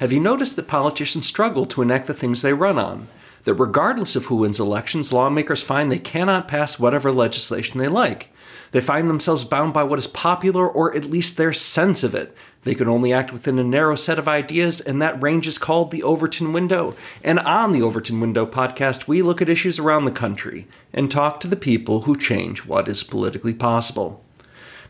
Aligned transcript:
Have 0.00 0.12
you 0.12 0.20
noticed 0.20 0.54
that 0.54 0.68
politicians 0.68 1.26
struggle 1.26 1.66
to 1.66 1.82
enact 1.82 2.06
the 2.06 2.14
things 2.14 2.40
they 2.40 2.52
run 2.52 2.78
on? 2.78 3.08
That 3.42 3.54
regardless 3.54 4.14
of 4.14 4.26
who 4.26 4.36
wins 4.36 4.60
elections, 4.60 5.12
lawmakers 5.12 5.64
find 5.64 5.90
they 5.90 5.98
cannot 5.98 6.46
pass 6.46 6.78
whatever 6.78 7.10
legislation 7.10 7.80
they 7.80 7.88
like. 7.88 8.32
They 8.70 8.80
find 8.80 9.10
themselves 9.10 9.44
bound 9.44 9.74
by 9.74 9.82
what 9.82 9.98
is 9.98 10.06
popular, 10.06 10.68
or 10.68 10.94
at 10.94 11.06
least 11.06 11.36
their 11.36 11.52
sense 11.52 12.04
of 12.04 12.14
it. 12.14 12.32
They 12.62 12.76
can 12.76 12.86
only 12.86 13.12
act 13.12 13.32
within 13.32 13.58
a 13.58 13.64
narrow 13.64 13.96
set 13.96 14.20
of 14.20 14.28
ideas, 14.28 14.80
and 14.80 15.02
that 15.02 15.20
range 15.20 15.48
is 15.48 15.58
called 15.58 15.90
the 15.90 16.04
Overton 16.04 16.52
Window. 16.52 16.92
And 17.24 17.40
on 17.40 17.72
the 17.72 17.82
Overton 17.82 18.20
Window 18.20 18.46
podcast, 18.46 19.08
we 19.08 19.20
look 19.20 19.42
at 19.42 19.48
issues 19.48 19.80
around 19.80 20.04
the 20.04 20.12
country 20.12 20.68
and 20.92 21.10
talk 21.10 21.40
to 21.40 21.48
the 21.48 21.56
people 21.56 22.02
who 22.02 22.14
change 22.14 22.64
what 22.64 22.86
is 22.86 23.02
politically 23.02 23.54
possible. 23.54 24.22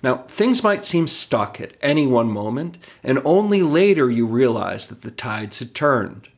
Now, 0.02 0.18
things 0.28 0.62
might 0.62 0.84
seem 0.84 1.08
stuck 1.08 1.60
at 1.60 1.76
any 1.82 2.06
one 2.06 2.28
moment, 2.28 2.78
and 3.02 3.20
only 3.24 3.62
later 3.62 4.10
you 4.10 4.26
realize 4.26 4.88
that 4.88 5.02
the 5.02 5.10
tides 5.10 5.58
had 5.58 5.74
turned. 5.74 6.28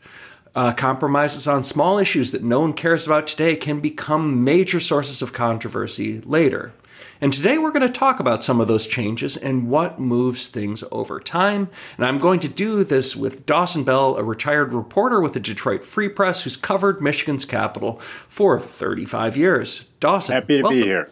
Uh, 0.54 0.72
compromises 0.72 1.46
on 1.46 1.62
small 1.62 1.98
issues 1.98 2.32
that 2.32 2.42
no 2.42 2.60
one 2.60 2.72
cares 2.72 3.06
about 3.06 3.26
today 3.26 3.54
can 3.54 3.80
become 3.80 4.42
major 4.42 4.80
sources 4.80 5.22
of 5.22 5.32
controversy 5.32 6.20
later. 6.22 6.72
And 7.20 7.32
today 7.32 7.58
we're 7.58 7.70
going 7.70 7.86
to 7.86 7.88
talk 7.88 8.18
about 8.18 8.42
some 8.42 8.60
of 8.60 8.68
those 8.68 8.86
changes 8.86 9.36
and 9.36 9.68
what 9.68 10.00
moves 10.00 10.48
things 10.48 10.82
over 10.90 11.20
time. 11.20 11.68
And 11.98 12.06
I'm 12.06 12.18
going 12.18 12.40
to 12.40 12.48
do 12.48 12.82
this 12.82 13.14
with 13.14 13.44
Dawson 13.44 13.84
Bell, 13.84 14.16
a 14.16 14.24
retired 14.24 14.72
reporter 14.72 15.20
with 15.20 15.34
the 15.34 15.40
Detroit 15.40 15.84
Free 15.84 16.08
Press 16.08 16.42
who's 16.42 16.56
covered 16.56 17.02
Michigan's 17.02 17.44
capital 17.44 18.00
for 18.28 18.58
35 18.58 19.36
years. 19.36 19.84
Dawson. 20.00 20.34
Happy 20.34 20.56
to 20.56 20.62
welcome. 20.62 20.80
be 20.80 20.86
here. 20.86 21.10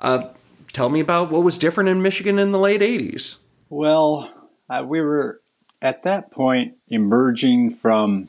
Uh, 0.00 0.28
tell 0.72 0.88
me 0.88 1.00
about 1.00 1.30
what 1.30 1.42
was 1.42 1.58
different 1.58 1.88
in 1.88 2.02
Michigan 2.02 2.38
in 2.38 2.50
the 2.50 2.58
late 2.58 2.80
80s. 2.80 3.36
Well, 3.70 4.30
uh, 4.68 4.84
we 4.86 5.00
were 5.00 5.40
at 5.80 6.02
that 6.02 6.30
point 6.30 6.76
emerging 6.88 7.74
from 7.76 8.28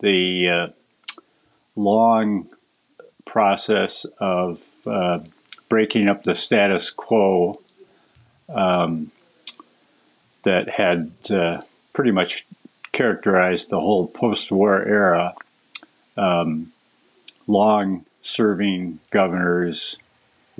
the 0.00 0.48
uh, 0.48 0.66
long 1.76 2.48
process 3.24 4.06
of 4.18 4.60
uh, 4.86 5.20
breaking 5.68 6.08
up 6.08 6.22
the 6.24 6.34
status 6.34 6.90
quo 6.90 7.60
um, 8.48 9.12
that 10.42 10.68
had 10.68 11.12
uh, 11.30 11.62
pretty 11.92 12.10
much 12.10 12.46
characterized 12.92 13.70
the 13.70 13.80
whole 13.80 14.06
post 14.06 14.50
war 14.50 14.82
era. 14.82 15.34
Um, 16.16 16.72
long 17.46 18.04
serving 18.22 19.00
governors 19.10 19.96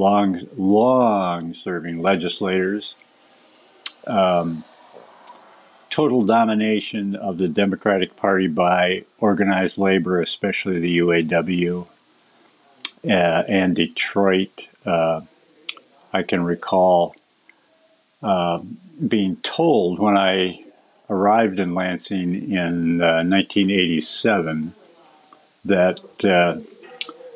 long, 0.01 0.41
long 0.56 1.55
serving 1.55 2.01
legislators, 2.01 2.95
um, 4.06 4.65
total 5.91 6.25
domination 6.25 7.15
of 7.15 7.37
the 7.37 7.48
Democratic 7.48 8.17
Party 8.17 8.47
by 8.47 9.05
organized 9.19 9.77
labor, 9.77 10.23
especially 10.23 10.81
the 10.81 10.98
UAW 10.98 11.87
uh, 13.05 13.09
and 13.09 13.77
Detroit. 13.77 14.62
Uh, 14.87 15.21
I 16.12 16.23
can 16.23 16.43
recall 16.45 17.15
uh, 18.23 18.61
being 19.06 19.37
told 19.37 19.98
when 19.98 20.17
I 20.17 20.65
arrived 21.11 21.59
in 21.59 21.75
Lansing 21.75 22.53
in 22.53 22.98
1987 22.98 24.73
uh, 24.75 24.81
that 25.67 26.01
uh, 26.25 26.61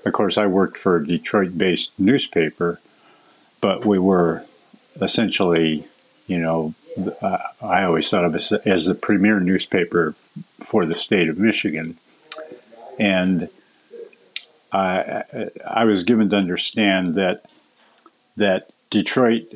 of 0.05 0.13
course, 0.13 0.37
I 0.37 0.47
worked 0.47 0.79
for 0.79 0.97
a 0.97 1.07
Detroit 1.07 1.57
based 1.57 1.91
newspaper, 1.99 2.81
but 3.61 3.85
we 3.85 3.99
were 3.99 4.45
essentially, 5.01 5.87
you 6.27 6.39
know, 6.39 6.75
uh, 7.21 7.39
I 7.61 7.85
always 7.85 8.09
thought 8.09 8.25
of 8.25 8.35
it 8.35 8.53
as 8.67 8.85
the 8.85 8.95
premier 8.95 9.41
newspaper 9.41 10.15
for 10.61 10.87
the 10.87 10.95
state 10.95 11.29
of 11.29 11.39
Michigan. 11.39 11.99
And 12.99 13.49
I, 14.73 15.25
I 15.67 15.85
was 15.85 16.05
given 16.05 16.31
to 16.31 16.37
understand 16.37 17.15
that 17.15 17.45
that 18.37 18.71
Detroit 18.91 19.47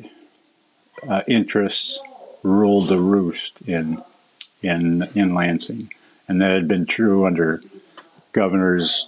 uh, 1.07 1.21
interests 1.27 1.99
ruled 2.43 2.87
the 2.87 2.99
roost 2.99 3.53
in 3.65 4.01
in 4.61 5.09
in 5.15 5.33
Lansing, 5.33 5.91
and 6.27 6.41
that 6.41 6.51
had 6.51 6.67
been 6.67 6.85
true 6.85 7.25
under 7.25 7.61
governors 8.31 9.07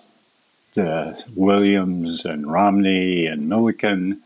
uh, 0.77 1.13
Williams 1.35 2.25
and 2.25 2.51
Romney 2.51 3.25
and 3.25 3.49
Milliken. 3.49 4.21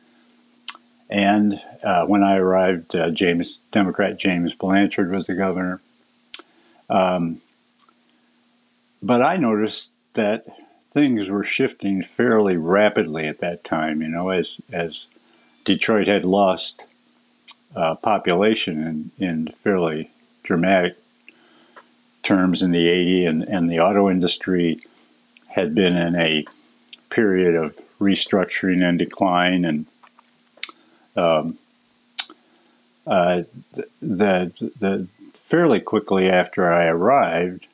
And 1.09 1.61
uh, 1.83 2.05
when 2.05 2.23
I 2.23 2.37
arrived, 2.37 2.95
uh, 2.95 3.09
James 3.11 3.59
Democrat 3.71 4.17
James 4.17 4.53
Blanchard 4.53 5.11
was 5.11 5.27
the 5.27 5.35
governor. 5.35 5.81
Um, 6.89 7.41
but 9.01 9.21
I 9.21 9.37
noticed 9.37 9.89
that 10.13 10.45
things 10.93 11.27
were 11.27 11.43
shifting 11.43 12.01
fairly 12.01 12.57
rapidly 12.57 13.27
at 13.27 13.39
that 13.39 13.63
time. 13.63 14.01
You 14.01 14.07
know, 14.07 14.29
as 14.29 14.57
as 14.71 15.05
Detroit 15.63 16.07
had 16.07 16.25
lost 16.25 16.83
uh, 17.75 17.95
population 17.95 19.11
in, 19.19 19.27
in 19.27 19.53
fairly 19.63 20.09
dramatic 20.43 20.97
terms 22.23 22.61
in 22.61 22.71
the 22.71 22.87
80s, 22.87 23.27
and, 23.27 23.43
and 23.43 23.69
the 23.69 23.79
auto 23.79 24.09
industry 24.09 24.79
had 25.55 25.73
been 25.73 25.95
in 25.95 26.15
a 26.15 26.45
period 27.09 27.55
of 27.55 27.73
restructuring 27.97 28.83
and 28.83 28.99
decline, 28.99 29.63
and 29.63 29.85
um, 31.15 31.57
uh, 33.07 33.43
the, 34.01 34.51
the 34.79 35.07
fairly 35.47 35.79
quickly 35.79 36.29
after 36.29 36.71
I 36.71 36.87
arrived, 36.87 37.67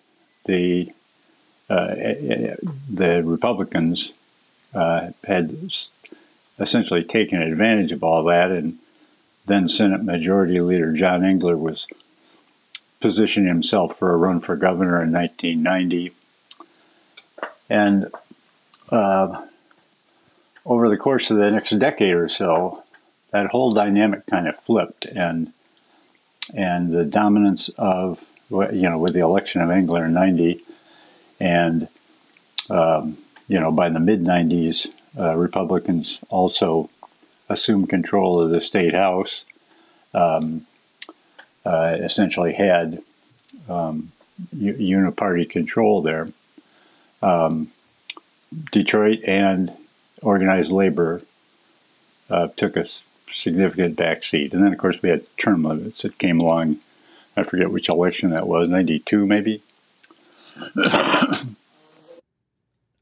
the 0.45 0.91
uh, 1.71 1.95
the 2.87 3.23
Republicans 3.25 4.11
uh, 4.75 5.09
had 5.23 5.71
essentially 6.59 7.03
taken 7.03 7.41
advantage 7.41 7.91
of 7.91 8.03
all 8.03 8.25
that, 8.25 8.51
and 8.51 8.77
then 9.47 9.67
Senate 9.67 10.03
Majority 10.03 10.61
Leader 10.61 10.93
John 10.93 11.25
Engler 11.25 11.57
was 11.57 11.87
positioning 12.99 13.47
himself 13.47 13.97
for 13.97 14.13
a 14.13 14.17
run 14.17 14.39
for 14.39 14.55
governor 14.55 15.01
in 15.01 15.11
1990 15.11 16.13
and 17.71 18.11
uh, 18.89 19.45
over 20.65 20.89
the 20.89 20.97
course 20.97 21.31
of 21.31 21.37
the 21.37 21.49
next 21.49 21.77
decade 21.79 22.13
or 22.13 22.27
so, 22.27 22.83
that 23.31 23.47
whole 23.47 23.71
dynamic 23.71 24.25
kind 24.25 24.47
of 24.47 24.59
flipped, 24.59 25.05
and 25.05 25.53
and 26.53 26.91
the 26.91 27.05
dominance 27.05 27.69
of 27.77 28.23
you 28.49 28.89
know 28.89 28.97
with 28.97 29.13
the 29.13 29.21
election 29.21 29.61
of 29.61 29.71
Engler 29.71 30.05
in 30.05 30.13
'90, 30.13 30.61
and 31.39 31.87
um, 32.69 33.17
you 33.47 33.57
know 33.57 33.71
by 33.71 33.87
the 33.87 34.01
mid 34.01 34.21
'90s, 34.21 34.87
uh, 35.17 35.35
Republicans 35.37 36.19
also 36.27 36.89
assumed 37.47 37.89
control 37.89 38.41
of 38.41 38.49
the 38.49 38.61
state 38.61 38.93
house. 38.93 39.45
Um, 40.13 40.67
uh, 41.63 41.95
essentially 41.99 42.53
had 42.53 43.03
um, 43.69 44.11
uniparty 44.53 45.47
control 45.47 46.01
there 46.01 46.27
um, 47.21 47.71
Detroit 48.71 49.19
and 49.25 49.71
organized 50.21 50.71
labor 50.71 51.21
uh, 52.29 52.47
took 52.57 52.75
a 52.77 52.85
significant 53.33 53.97
backseat. 53.97 54.53
And 54.53 54.63
then, 54.63 54.73
of 54.73 54.79
course, 54.79 55.01
we 55.01 55.09
had 55.09 55.25
term 55.37 55.63
limits 55.63 56.01
that 56.01 56.17
came 56.17 56.39
along. 56.39 56.77
I 57.35 57.43
forget 57.43 57.71
which 57.71 57.89
election 57.89 58.31
that 58.31 58.47
was, 58.47 58.69
92 58.69 59.25
maybe? 59.25 59.61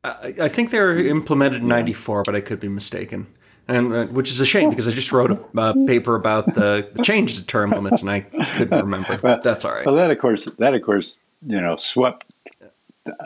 I 0.04 0.48
think 0.48 0.72
they 0.72 0.80
were 0.80 0.98
implemented 0.98 1.62
in 1.62 1.68
94, 1.68 2.24
but 2.24 2.36
I 2.36 2.42
could 2.42 2.60
be 2.60 2.70
mistaken. 2.70 3.28
And 3.68 3.94
uh, 3.94 4.06
which 4.08 4.32
is 4.32 4.42
a 4.42 4.46
shame 4.46 4.70
because 4.72 4.88
I 4.88 4.92
just 4.92 5.12
wrote 5.12 5.30
a 5.32 5.60
uh, 5.60 5.74
paper 5.86 6.16
about 6.16 6.56
the, 6.56 6.90
the 6.94 7.04
change 7.04 7.36
to 7.36 7.44
term 7.44 7.70
limits 7.70 8.02
and 8.02 8.10
I 8.10 8.22
couldn't 8.22 8.80
remember. 8.80 9.20
Well, 9.22 9.42
That's 9.44 9.64
all 9.64 9.74
right. 9.74 9.86
Well, 9.86 9.96
that 9.96 10.10
of 10.10 10.18
course, 10.18 10.48
that 10.58 10.74
of 10.74 10.82
course, 10.82 11.20
you 11.46 11.62
know, 11.62 11.76
swept 11.76 12.26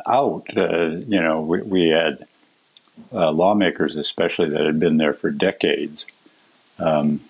out. 0.05 0.45
Uh, 0.55 0.87
you 1.07 1.21
know, 1.21 1.41
we, 1.41 1.61
we 1.61 1.89
had 1.89 2.25
uh, 3.11 3.31
lawmakers, 3.31 3.95
especially 3.95 4.49
that 4.49 4.65
had 4.65 4.79
been 4.79 4.97
there 4.97 5.13
for 5.13 5.31
decades, 5.31 6.05
um, 6.79 7.21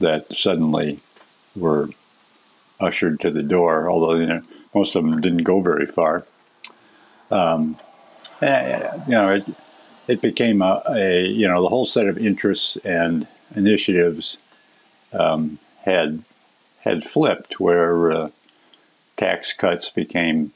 that 0.00 0.26
suddenly 0.36 1.00
were 1.54 1.88
ushered 2.80 3.20
to 3.20 3.30
the 3.30 3.42
door. 3.42 3.90
Although 3.90 4.14
you 4.14 4.26
know, 4.26 4.42
most 4.74 4.96
of 4.96 5.04
them 5.04 5.20
didn't 5.20 5.44
go 5.44 5.60
very 5.60 5.86
far. 5.86 6.24
Um, 7.30 7.78
and, 8.40 9.02
you 9.06 9.12
know, 9.12 9.30
it, 9.30 9.44
it 10.08 10.20
became 10.20 10.62
a, 10.62 10.82
a, 10.88 11.22
you 11.26 11.46
know 11.46 11.62
the 11.62 11.68
whole 11.68 11.86
set 11.86 12.06
of 12.06 12.18
interests 12.18 12.76
and 12.84 13.26
initiatives 13.54 14.36
um, 15.12 15.58
had 15.82 16.22
had 16.80 17.04
flipped, 17.04 17.60
where 17.60 18.12
uh, 18.12 18.30
tax 19.16 19.52
cuts 19.52 19.88
became 19.90 20.52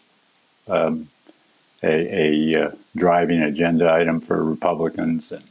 um, 0.69 1.09
a, 1.87 2.55
a 2.55 2.65
uh, 2.65 2.71
driving 2.95 3.43
agenda 3.43 3.91
item 3.91 4.21
for 4.21 4.43
Republicans 4.45 5.33
and 5.33 5.45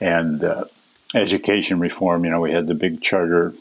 and 0.00 0.44
uh, 0.44 0.64
education 1.14 1.80
reform. 1.80 2.24
You 2.24 2.30
know, 2.30 2.40
we 2.40 2.52
had 2.52 2.66
the 2.66 2.74
big 2.74 3.00
charter 3.00 3.54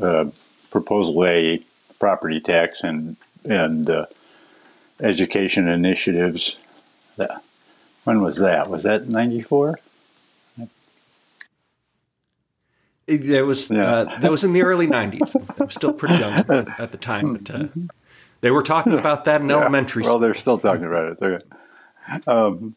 uh, 0.00 0.26
Proposal 0.70 1.26
A 1.26 1.64
property 1.98 2.40
tax 2.40 2.82
and 2.82 3.16
and 3.44 3.90
uh, 3.90 4.06
education 5.00 5.68
initiatives. 5.68 6.56
That, 7.16 7.42
when 8.04 8.22
was 8.22 8.36
that? 8.36 8.70
Was 8.70 8.84
that 8.84 9.08
ninety 9.08 9.42
four? 9.42 9.78
That 13.06 13.44
was 13.44 13.70
yeah. 13.70 13.82
uh, 13.82 14.18
that 14.20 14.30
was 14.30 14.44
in 14.44 14.52
the 14.52 14.62
early 14.62 14.86
'90s. 14.86 15.34
I 15.60 15.64
was 15.64 15.74
still 15.74 15.92
pretty 15.92 16.14
young 16.14 16.32
at 16.78 16.92
the 16.92 16.98
time, 16.98 17.34
but 17.34 17.50
uh, 17.52 17.66
they 18.40 18.50
were 18.50 18.62
talking 18.62 18.94
about 18.98 19.24
that 19.24 19.40
in 19.40 19.48
yeah. 19.48 19.56
elementary. 19.56 20.02
Well, 20.02 20.18
they're 20.18 20.34
still 20.34 20.58
talking 20.58 20.84
about 20.84 21.22
it. 21.22 21.46
Um, 22.26 22.74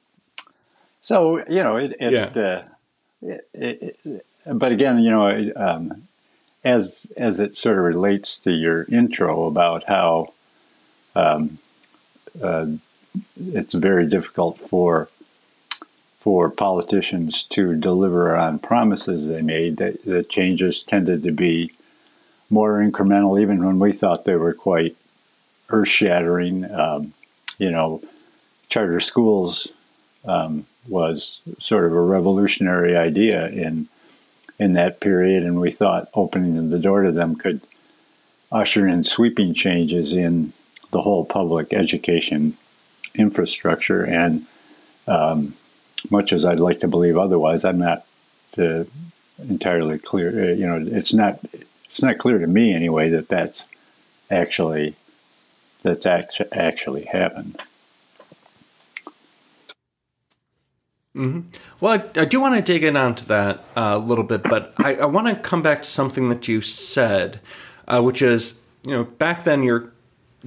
so 1.02 1.44
you 1.50 1.64
know, 1.64 1.78
it. 1.78 1.96
it, 2.00 2.14
yeah. 2.14 2.42
uh, 2.42 2.64
it, 3.22 3.98
it 4.04 4.26
but 4.46 4.72
again, 4.72 5.00
you 5.00 5.12
know, 5.12 5.52
um, 5.56 6.08
as 6.64 7.08
as 7.18 7.40
it 7.40 7.56
sort 7.58 7.78
of 7.78 7.84
relates 7.84 8.38
to 8.40 8.52
your 8.52 8.84
intro 8.84 9.46
about 9.46 9.86
how 9.86 10.34
um, 11.16 11.60
uh, 12.42 12.68
it's 13.38 13.74
very 13.74 14.08
difficult 14.08 14.60
for 14.60 15.10
for 16.20 16.50
politicians 16.50 17.44
to 17.50 17.76
deliver 17.76 18.36
on 18.36 18.60
promises 18.60 19.28
they 19.28 19.42
made. 19.42 19.78
That 19.78 20.04
the 20.06 20.24
changes 20.24 20.84
tended 20.84 21.24
to 21.24 21.32
be 21.32 21.72
more 22.50 22.80
incremental, 22.80 23.42
even 23.42 23.66
when 23.66 23.80
we 23.80 23.94
thought 23.94 24.26
they 24.26 24.36
were 24.36 24.54
quite 24.54 24.96
earth 25.70 25.90
shattering. 25.90 26.70
Um, 26.72 27.14
you 27.58 27.72
know, 27.72 28.02
charter 28.70 29.00
schools 29.00 29.68
um, 30.26 30.66
was 30.88 31.40
sort 31.60 31.86
of 31.86 31.94
a 31.94 32.02
revolutionary 32.02 32.96
idea 32.96 33.48
in 33.48 33.88
in 34.60 34.74
that 34.74 35.00
period, 35.00 35.44
and 35.44 35.60
we 35.60 35.72
thought 35.72 36.10
opening 36.14 36.70
the 36.70 36.80
door 36.80 37.04
to 37.04 37.12
them 37.12 37.36
could 37.36 37.62
usher 38.52 38.88
in 38.88 39.04
sweeping 39.04 39.54
changes 39.54 40.14
in 40.14 40.54
the 40.92 41.02
whole 41.02 41.26
public 41.26 41.74
education 41.74 42.56
infrastructure. 43.16 44.04
And 44.04 44.46
um, 45.08 45.56
much 46.10 46.32
as 46.32 46.46
I'd 46.46 46.60
like 46.60 46.80
to 46.82 46.88
believe 46.88 47.18
otherwise, 47.18 47.66
I'm 47.66 47.80
not 47.80 48.06
uh, 48.58 48.84
entirely 49.40 49.98
clear. 50.00 50.52
Uh, 50.52 50.54
you 50.54 50.68
know, 50.68 50.86
it's 50.96 51.14
not 51.14 51.40
it's 51.54 52.02
not 52.02 52.18
clear 52.18 52.40
to 52.40 52.48
me 52.48 52.74
anyway 52.74 53.10
that 53.10 53.28
that's 53.28 53.64
actually 54.32 54.96
that's 55.84 56.06
actually 56.52 57.06
happened. 57.06 57.62
Mm-hmm. 61.16 61.42
Well, 61.80 62.02
I, 62.16 62.22
I, 62.22 62.26
do 62.26 62.42
want 62.42 62.56
to 62.56 62.62
dig 62.62 62.84
in 62.84 62.98
onto 62.98 63.26
that 63.26 63.64
uh, 63.76 63.92
a 63.94 64.00
little 64.00 64.24
bit, 64.24 64.42
but 64.42 64.74
I, 64.80 64.96
I, 64.96 65.06
want 65.06 65.28
to 65.28 65.36
come 65.36 65.62
back 65.62 65.84
to 65.84 65.90
something 65.90 66.30
that 66.30 66.48
you 66.48 66.60
said, 66.62 67.40
uh, 67.88 68.02
which 68.02 68.24
is, 68.24 68.60
you 68.82 68.92
know, 68.92 69.04
back 69.04 69.44
then 69.44 69.62
your 69.62 69.92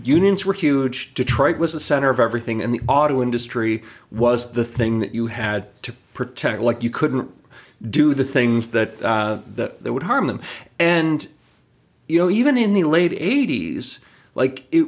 unions 0.02 0.44
were 0.44 0.52
huge. 0.52 1.14
Detroit 1.14 1.58
was 1.58 1.72
the 1.72 1.78
center 1.78 2.10
of 2.10 2.18
everything, 2.18 2.62
and 2.62 2.74
the 2.74 2.80
auto 2.88 3.22
industry 3.22 3.84
was 4.10 4.52
the 4.52 4.64
thing 4.64 4.98
that 4.98 5.14
you 5.14 5.28
had 5.28 5.80
to 5.84 5.92
protect. 6.14 6.60
Like 6.60 6.82
you 6.82 6.90
couldn't 6.90 7.30
do 7.88 8.12
the 8.12 8.24
things 8.24 8.68
that 8.68 9.00
uh, 9.02 9.38
that 9.54 9.84
that 9.84 9.92
would 9.92 10.04
harm 10.04 10.26
them. 10.26 10.40
And 10.80 11.28
you 12.08 12.18
know, 12.18 12.28
even 12.28 12.56
in 12.56 12.72
the 12.72 12.82
late 12.82 13.12
'80s, 13.12 14.00
like 14.34 14.66
it 14.72 14.86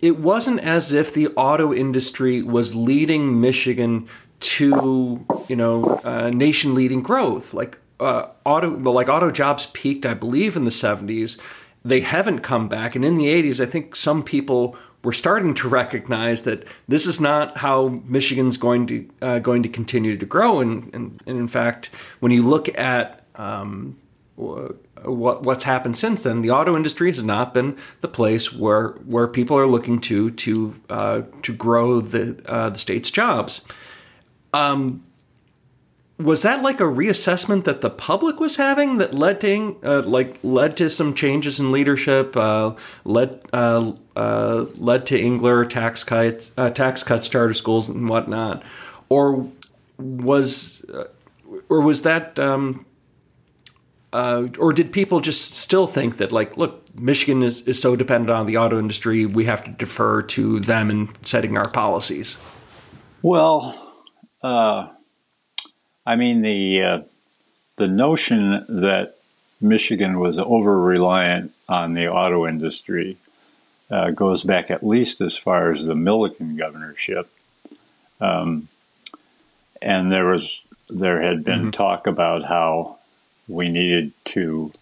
it 0.00 0.18
wasn't 0.18 0.60
as 0.60 0.92
if 0.92 1.12
the 1.12 1.28
auto 1.28 1.72
industry 1.72 2.42
was 2.42 2.74
leading 2.74 3.40
Michigan 3.40 4.08
to 4.40 5.24
you 5.48 5.56
know 5.56 6.00
uh, 6.04 6.30
nation 6.30 6.74
leading 6.74 7.02
growth. 7.02 7.52
Like 7.52 7.78
uh, 8.00 8.28
auto 8.44 8.70
like 8.70 9.08
auto 9.08 9.30
jobs 9.30 9.66
peaked 9.72 10.06
i 10.06 10.14
believe 10.14 10.56
in 10.56 10.64
the 10.64 10.70
70s 10.70 11.38
they 11.84 12.00
haven't 12.00 12.40
come 12.40 12.68
back. 12.68 12.94
And 12.94 13.04
in 13.04 13.14
the 13.14 13.26
80s 13.26 13.60
i 13.60 13.66
think 13.66 13.96
some 13.96 14.22
people 14.22 14.76
were 15.04 15.12
starting 15.12 15.54
to 15.54 15.68
recognize 15.68 16.42
that 16.42 16.64
this 16.86 17.06
is 17.06 17.20
not 17.20 17.58
how 17.58 18.00
michigan's 18.04 18.56
going 18.56 18.86
to 18.86 19.08
uh, 19.22 19.38
going 19.38 19.62
to 19.62 19.68
continue 19.68 20.16
to 20.16 20.26
grow. 20.26 20.60
And, 20.60 20.94
and, 20.94 21.22
and 21.26 21.38
in 21.38 21.48
fact 21.48 21.90
when 22.20 22.32
you 22.32 22.42
look 22.42 22.68
at 22.78 23.24
um, 23.36 23.96
what 24.38 25.42
what's 25.42 25.64
happened 25.64 25.96
since 25.96 26.22
then, 26.22 26.42
the 26.42 26.50
auto 26.50 26.76
industry 26.76 27.10
has 27.10 27.22
not 27.22 27.52
been 27.52 27.76
the 28.00 28.08
place 28.08 28.52
where 28.52 28.90
where 29.04 29.26
people 29.26 29.58
are 29.58 29.66
looking 29.66 30.00
to 30.02 30.30
to 30.30 30.74
uh, 30.88 31.22
to 31.42 31.52
grow 31.52 32.00
the 32.00 32.40
uh, 32.46 32.70
the 32.70 32.78
state's 32.78 33.10
jobs. 33.10 33.60
Um, 34.52 35.02
was 36.18 36.42
that 36.42 36.62
like 36.62 36.80
a 36.80 36.84
reassessment 36.84 37.64
that 37.64 37.80
the 37.80 37.90
public 37.90 38.40
was 38.40 38.56
having 38.56 38.98
that 38.98 39.14
led 39.14 39.40
to 39.40 39.76
uh, 39.82 40.02
like 40.02 40.38
led 40.42 40.76
to 40.76 40.88
some 40.88 41.14
changes 41.14 41.58
in 41.58 41.72
leadership, 41.72 42.36
uh, 42.36 42.74
led 43.04 43.40
uh, 43.52 43.92
uh 44.14 44.66
led 44.76 45.06
to 45.06 45.18
Engler 45.18 45.64
tax 45.64 46.04
cuts, 46.04 46.50
tax 46.74 47.02
cuts, 47.02 47.28
charter 47.28 47.54
schools, 47.54 47.88
and 47.88 48.08
whatnot, 48.08 48.62
or 49.08 49.48
was 49.98 50.84
or 51.68 51.80
was 51.80 52.02
that 52.02 52.38
um, 52.38 52.84
or 54.12 54.72
did 54.72 54.92
people 54.92 55.20
just 55.20 55.54
still 55.54 55.86
think 55.86 56.16
that 56.16 56.32
like 56.32 56.56
look 56.56 56.82
Michigan 56.94 57.42
is, 57.42 57.60
is 57.62 57.80
so 57.80 57.96
dependent 57.96 58.30
on 58.30 58.46
the 58.46 58.56
auto 58.56 58.78
industry 58.78 59.26
we 59.26 59.44
have 59.44 59.62
to 59.64 59.70
defer 59.70 60.22
to 60.22 60.60
them 60.60 60.90
in 60.90 61.08
setting 61.22 61.56
our 61.56 61.68
policies? 61.68 62.36
Well 63.22 63.88
uh, 64.42 64.88
I 66.06 66.16
mean 66.16 66.42
the 66.42 66.82
uh, 66.82 67.02
the 67.76 67.88
notion 67.88 68.64
that 68.80 69.16
Michigan 69.60 70.18
was 70.18 70.38
over 70.38 70.80
reliant 70.80 71.52
on 71.68 71.94
the 71.94 72.08
auto 72.08 72.46
industry 72.46 73.16
uh, 73.90 74.10
goes 74.10 74.42
back 74.42 74.70
at 74.70 74.86
least 74.86 75.20
as 75.20 75.36
far 75.36 75.72
as 75.72 75.84
the 75.84 75.94
Milliken 75.94 76.56
governorship, 76.56 77.30
um, 78.20 78.68
and 79.82 80.12
there 80.12 80.26
was 80.26 80.60
there 80.88 81.20
had 81.20 81.44
been 81.44 81.60
mm-hmm. 81.60 81.70
talk 81.70 82.06
about 82.06 82.44
how 82.44 82.97
we 83.48 83.68
needed 83.68 84.12
to 84.26 84.72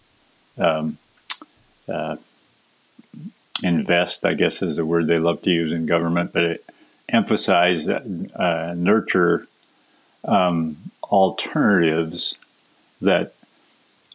um, 0.57 0.97
uh, 1.87 2.17
invest. 3.63 4.25
I 4.25 4.33
guess 4.33 4.61
is 4.61 4.75
the 4.75 4.85
word 4.85 5.07
they 5.07 5.17
love 5.17 5.41
to 5.43 5.49
use 5.49 5.71
in 5.71 5.85
government, 5.85 6.33
but 6.33 6.43
it, 6.43 6.65
emphasize, 7.09 7.87
uh, 7.87 8.73
nurture 8.75 9.47
um, 10.25 10.77
alternatives 11.03 12.35
that 13.01 13.33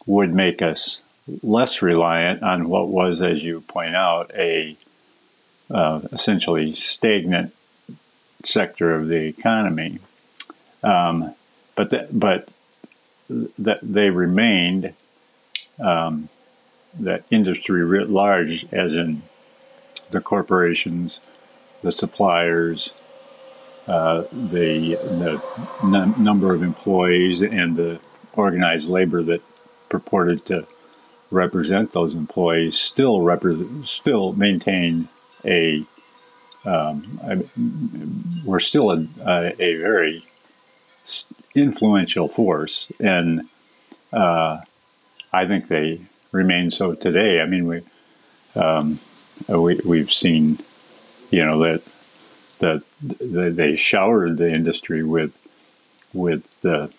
would 0.05 0.33
make 0.33 0.61
us 0.61 0.99
less 1.41 1.81
reliant 1.81 2.43
on 2.43 2.69
what 2.69 2.87
was, 2.87 3.21
as 3.21 3.41
you 3.41 3.61
point 3.61 3.95
out, 3.95 4.31
a 4.35 4.75
uh, 5.71 6.01
essentially 6.11 6.73
stagnant 6.73 7.53
sector 8.45 8.93
of 8.93 9.07
the 9.07 9.25
economy. 9.25 9.99
Um, 10.83 11.33
but 11.75 11.89
that, 11.91 12.19
but 12.19 12.49
that 13.29 13.79
they 13.81 14.09
remained 14.09 14.93
um, 15.79 16.29
that 16.99 17.23
industry 17.31 17.83
writ 17.83 18.09
large, 18.09 18.65
as 18.71 18.93
in 18.93 19.23
the 20.09 20.21
corporations 20.21 21.19
the 21.81 21.91
suppliers, 21.91 22.91
uh, 23.87 24.23
the 24.31 24.95
the 24.95 25.41
n- 25.83 26.15
number 26.23 26.53
of 26.53 26.63
employees, 26.63 27.41
and 27.41 27.75
the 27.75 27.99
organized 28.33 28.87
labor 28.89 29.21
that 29.21 29.41
purported 29.89 30.45
to 30.45 30.65
represent 31.29 31.91
those 31.91 32.15
employees 32.15 32.77
still 32.77 33.21
represent 33.21 33.87
still 33.87 34.33
maintain 34.33 35.09
a 35.45 35.83
um, 36.65 37.19
we're 38.45 38.61
still 38.61 38.91
a, 38.91 39.05
a, 39.25 39.61
a, 39.61 39.75
very 39.75 40.25
influential 41.55 42.27
force, 42.27 42.87
and 42.99 43.47
uh, 44.11 44.61
I 45.31 45.45
think 45.47 45.67
they 45.67 46.01
remain 46.31 46.71
so 46.71 46.93
today. 46.93 47.41
I 47.41 47.45
mean, 47.45 47.67
we, 47.67 47.81
um, 48.55 48.99
we 49.47 49.79
we've 49.85 50.11
seen 50.11 50.59
you 51.31 51.45
know 51.45 51.59
that 51.59 51.81
that 52.59 52.83
they 53.55 53.75
showered 53.75 54.37
the 54.37 54.51
industry 54.51 55.03
with 55.03 55.33
with 56.13 56.43
the 56.61 56.91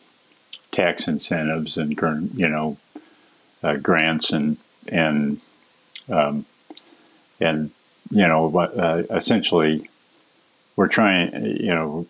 tax 0.73 1.07
incentives 1.07 1.77
and 1.77 1.97
you 2.35 2.49
know 2.49 2.77
uh, 3.63 3.77
grants 3.77 4.31
and 4.31 4.57
and 4.89 5.41
um, 6.09 6.45
and 7.41 7.71
you 8.11 8.27
know 8.27 8.55
uh, 8.57 9.03
essentially 9.11 9.89
we're 10.77 10.89
trying 10.89 11.33
you 11.61 11.75
know 11.75 12.07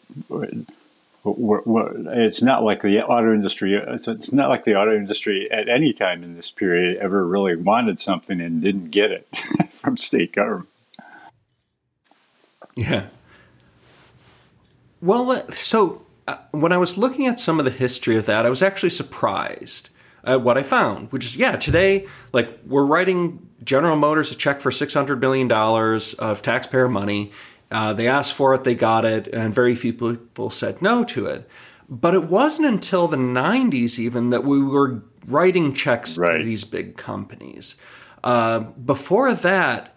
we're, 1.25 1.63
we're, 1.65 2.25
it's 2.25 2.43
not 2.43 2.63
like 2.63 2.83
the 2.83 3.03
auto 3.03 3.33
industry 3.35 3.75
it's, 3.75 4.07
it's 4.07 4.33
not 4.33 4.49
like 4.49 4.65
the 4.65 4.75
auto 4.75 4.95
industry 4.95 5.51
at 5.51 5.69
any 5.69 5.93
time 5.93 6.23
in 6.23 6.37
this 6.37 6.51
period 6.51 6.99
ever 6.99 7.27
really 7.27 7.57
wanted 7.57 7.99
something 8.01 8.41
and 8.41 8.63
didn't 8.63 8.91
get 8.91 9.11
it 9.11 9.27
from 9.73 9.97
state 9.97 10.33
government 10.33 10.69
yeah. 12.75 13.07
Well, 15.01 15.49
so 15.51 16.03
uh, 16.27 16.39
when 16.51 16.73
I 16.73 16.77
was 16.77 16.99
looking 16.99 17.27
at 17.27 17.39
some 17.39 17.59
of 17.59 17.65
the 17.65 17.71
history 17.71 18.17
of 18.17 18.27
that, 18.27 18.47
I 18.47 18.51
was 18.51 18.63
actually 18.63 18.91
surprised 18.91 19.91
at 20.25 20.41
what 20.41 20.57
I 20.57 20.63
found, 20.63 21.13
which 21.13 21.25
is 21.25 21.37
yeah, 21.37 21.57
today 21.57 22.07
like 22.33 22.59
we're 22.67 22.87
writing 22.87 23.47
General 23.63 23.97
Motors 23.97 24.31
a 24.31 24.35
check 24.35 24.61
for 24.61 24.71
six 24.71 24.95
hundred 24.95 25.21
billion 25.21 25.49
dollars 25.49 26.15
of 26.15 26.43
taxpayer 26.43 26.89
money. 26.89 27.31
Uh, 27.75 27.93
they 27.93 28.07
asked 28.07 28.35
for 28.35 28.55
it, 28.55 28.63
they 28.63 28.77
got 28.77 29.05
it, 29.05 29.27
and 29.27 29.53
very 29.53 29.75
few 29.75 29.93
people 29.93 30.49
said 30.49 30.81
no 30.81 31.03
to 31.03 31.27
it. 31.27 31.49
But 31.89 32.15
it 32.15 32.25
wasn't 32.25 32.69
until 32.69 33.09
the 33.09 33.17
'90s 33.17 33.99
even 33.99 34.31
that 34.31 34.45
we 34.45 34.63
were 34.63 35.03
writing 35.27 35.75
checks 35.75 36.17
right. 36.17 36.39
to 36.39 36.45
these 36.45 36.63
big 36.63 36.97
companies. 36.97 37.75
Uh, 38.23 38.61
before 38.61 39.35
that, 39.35 39.94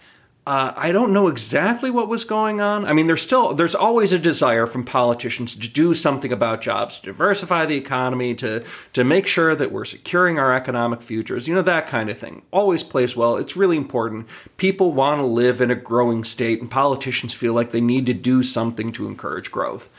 uh, 0.47 0.73
I 0.77 0.93
don't 0.93 1.11
know 1.11 1.27
exactly 1.27 1.91
what 1.91 2.07
was 2.07 2.23
going 2.23 2.61
on. 2.61 2.85
I 2.85 2.93
mean, 2.93 3.07
there's 3.07 3.21
still 3.21 3.53
there's 3.53 3.75
always 3.75 4.13
a 4.13 4.17
desire 4.17 4.65
from 4.65 4.85
politicians 4.85 5.53
to 5.53 5.67
do 5.67 5.93
something 5.93 6.31
about 6.31 6.61
jobs, 6.61 6.99
to 6.99 7.07
diversify 7.07 7.65
the 7.65 7.75
economy, 7.75 8.33
to 8.35 8.63
to 8.93 9.03
make 9.03 9.27
sure 9.27 9.55
that 9.55 9.73
we're 9.73 9.83
securing 9.83 10.39
our 10.39 10.53
economic 10.53 11.01
futures. 11.01 11.49
You 11.49 11.55
know 11.55 11.61
that 11.63 11.85
kind 11.85 12.09
of 12.09 12.17
thing 12.17 12.43
always 12.51 12.81
plays 12.81 13.13
well. 13.13 13.35
It's 13.35 13.57
really 13.57 13.75
important. 13.75 14.25
People 14.55 14.93
want 14.93 15.19
to 15.19 15.25
live 15.25 15.59
in 15.59 15.69
a 15.69 15.75
growing 15.75 16.23
state, 16.23 16.61
and 16.61 16.71
politicians 16.71 17.33
feel 17.33 17.51
like 17.51 17.71
they 17.71 17.81
need 17.81 18.05
to 18.05 18.13
do 18.13 18.41
something 18.41 18.93
to 18.93 19.05
encourage 19.05 19.51
growth. 19.51 19.89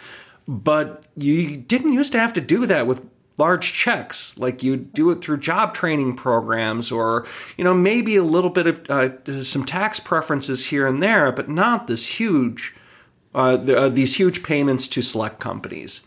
But 0.49 1.05
you 1.15 1.59
didn't 1.59 1.93
used 1.93 2.13
to 2.13 2.21
have 2.21 2.33
to 2.33 2.41
do 2.41 2.65
that 2.65 2.87
with 2.87 3.03
large 3.39 3.73
checks 3.73 4.37
like 4.39 4.63
you 4.63 4.77
do 4.77 5.11
it 5.11 5.23
through 5.23 5.39
job 5.39 5.73
training 5.73 6.15
programs 6.15 6.91
or 6.91 7.27
you 7.57 7.65
know 7.65 7.73
maybe 7.75 8.17
a 8.17 8.23
little 8.23 8.51
bit 8.51 8.67
of 8.67 8.91
uh, 8.91 9.11
some 9.43 9.65
tax 9.65 10.01
preferences 10.01 10.67
here 10.67 10.87
and 10.87 11.03
there 11.03 11.31
but 11.31 11.49
not 11.49 11.87
this 11.87 12.07
huge 12.19 12.75
uh, 13.35 13.57
the, 13.57 13.79
uh, 13.79 13.89
these 13.89 14.17
huge 14.17 14.43
payments 14.43 14.89
to 14.89 15.03
select 15.03 15.39
companies. 15.39 16.01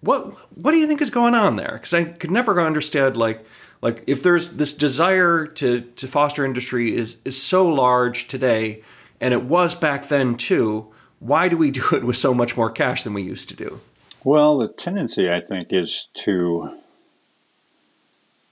What 0.00 0.32
what 0.56 0.70
do 0.72 0.78
you 0.78 0.86
think 0.86 1.02
is 1.02 1.10
going 1.10 1.34
on 1.34 1.56
there? 1.56 1.72
Because 1.74 1.92
i 1.92 2.04
could 2.04 2.30
never 2.30 2.58
understand 2.60 3.16
like 3.16 3.44
like 3.82 4.04
if 4.06 4.22
there's 4.22 4.56
this 4.56 4.72
desire 4.72 5.46
to 5.46 5.82
to 5.82 6.08
foster 6.08 6.44
industry 6.44 6.94
is 6.94 7.18
is 7.24 7.40
so 7.40 7.66
large 7.66 8.28
today 8.28 8.82
and 9.20 9.34
it 9.34 9.44
was 9.44 9.74
back 9.74 10.08
then 10.08 10.36
too 10.36 10.90
why 11.18 11.48
do 11.48 11.56
we 11.56 11.70
do 11.70 11.84
it 11.92 12.04
with 12.04 12.16
so 12.16 12.32
much 12.32 12.56
more 12.56 12.70
cash 12.70 13.02
than 13.02 13.12
we 13.12 13.22
used 13.22 13.48
to 13.50 13.56
do 13.56 13.80
well, 14.24 14.58
the 14.58 14.68
tendency, 14.68 15.30
I 15.30 15.40
think, 15.40 15.72
is 15.72 16.06
to 16.24 16.78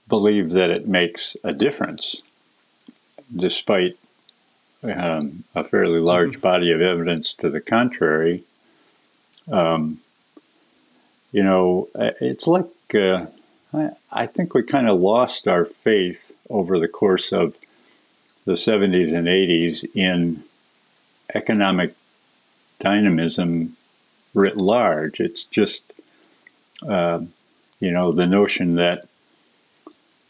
believe 0.07 0.51
that 0.51 0.69
it 0.69 0.87
makes 0.87 1.35
a 1.43 1.53
difference, 1.53 2.15
despite 3.35 3.97
um, 4.83 5.43
a 5.55 5.63
fairly 5.63 5.99
large 5.99 6.31
mm-hmm. 6.31 6.41
body 6.41 6.71
of 6.71 6.81
evidence 6.81 7.33
to 7.33 7.49
the 7.49 7.61
contrary. 7.61 8.43
Um, 9.51 9.99
you 11.31 11.43
know, 11.43 11.89
it's 11.95 12.47
like 12.47 12.65
uh, 12.95 13.27
I, 13.73 13.91
I 14.11 14.25
think 14.25 14.53
we 14.53 14.63
kind 14.63 14.89
of 14.89 14.99
lost 14.99 15.47
our 15.47 15.65
faith 15.65 16.31
over 16.49 16.79
the 16.79 16.87
course 16.87 17.31
of 17.31 17.55
the 18.45 18.53
70s 18.53 19.13
and 19.15 19.27
80s 19.27 19.87
in 19.95 20.43
economic 21.35 21.93
dynamism 22.79 23.75
writ 24.33 24.57
large. 24.57 25.19
It's 25.19 25.43
just, 25.43 25.81
uh, 26.87 27.21
you 27.79 27.91
know, 27.91 28.11
the 28.11 28.25
notion 28.25 28.75
that 28.75 29.05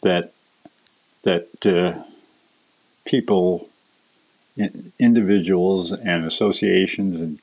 that 0.02 0.34
that 1.24 1.66
uh, 1.66 2.02
people, 3.06 3.68
individuals, 5.00 5.92
and 5.92 6.26
associations 6.26 7.20
and 7.20 7.40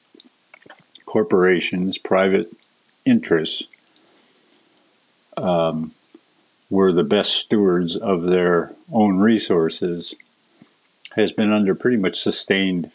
corporations, 1.05 1.99
private 1.99 2.51
interests, 3.05 3.65
um, 5.37 5.93
were 6.71 6.93
the 6.93 7.05
best 7.05 7.33
stewards 7.33 7.97
of 7.97 8.23
their 8.23 8.73
own 8.93 9.19
resources 9.19 10.15
has 11.15 11.33
been 11.33 11.53
under 11.53 11.75
pretty 11.75 11.97
much 11.97 12.21
sustained 12.21 12.91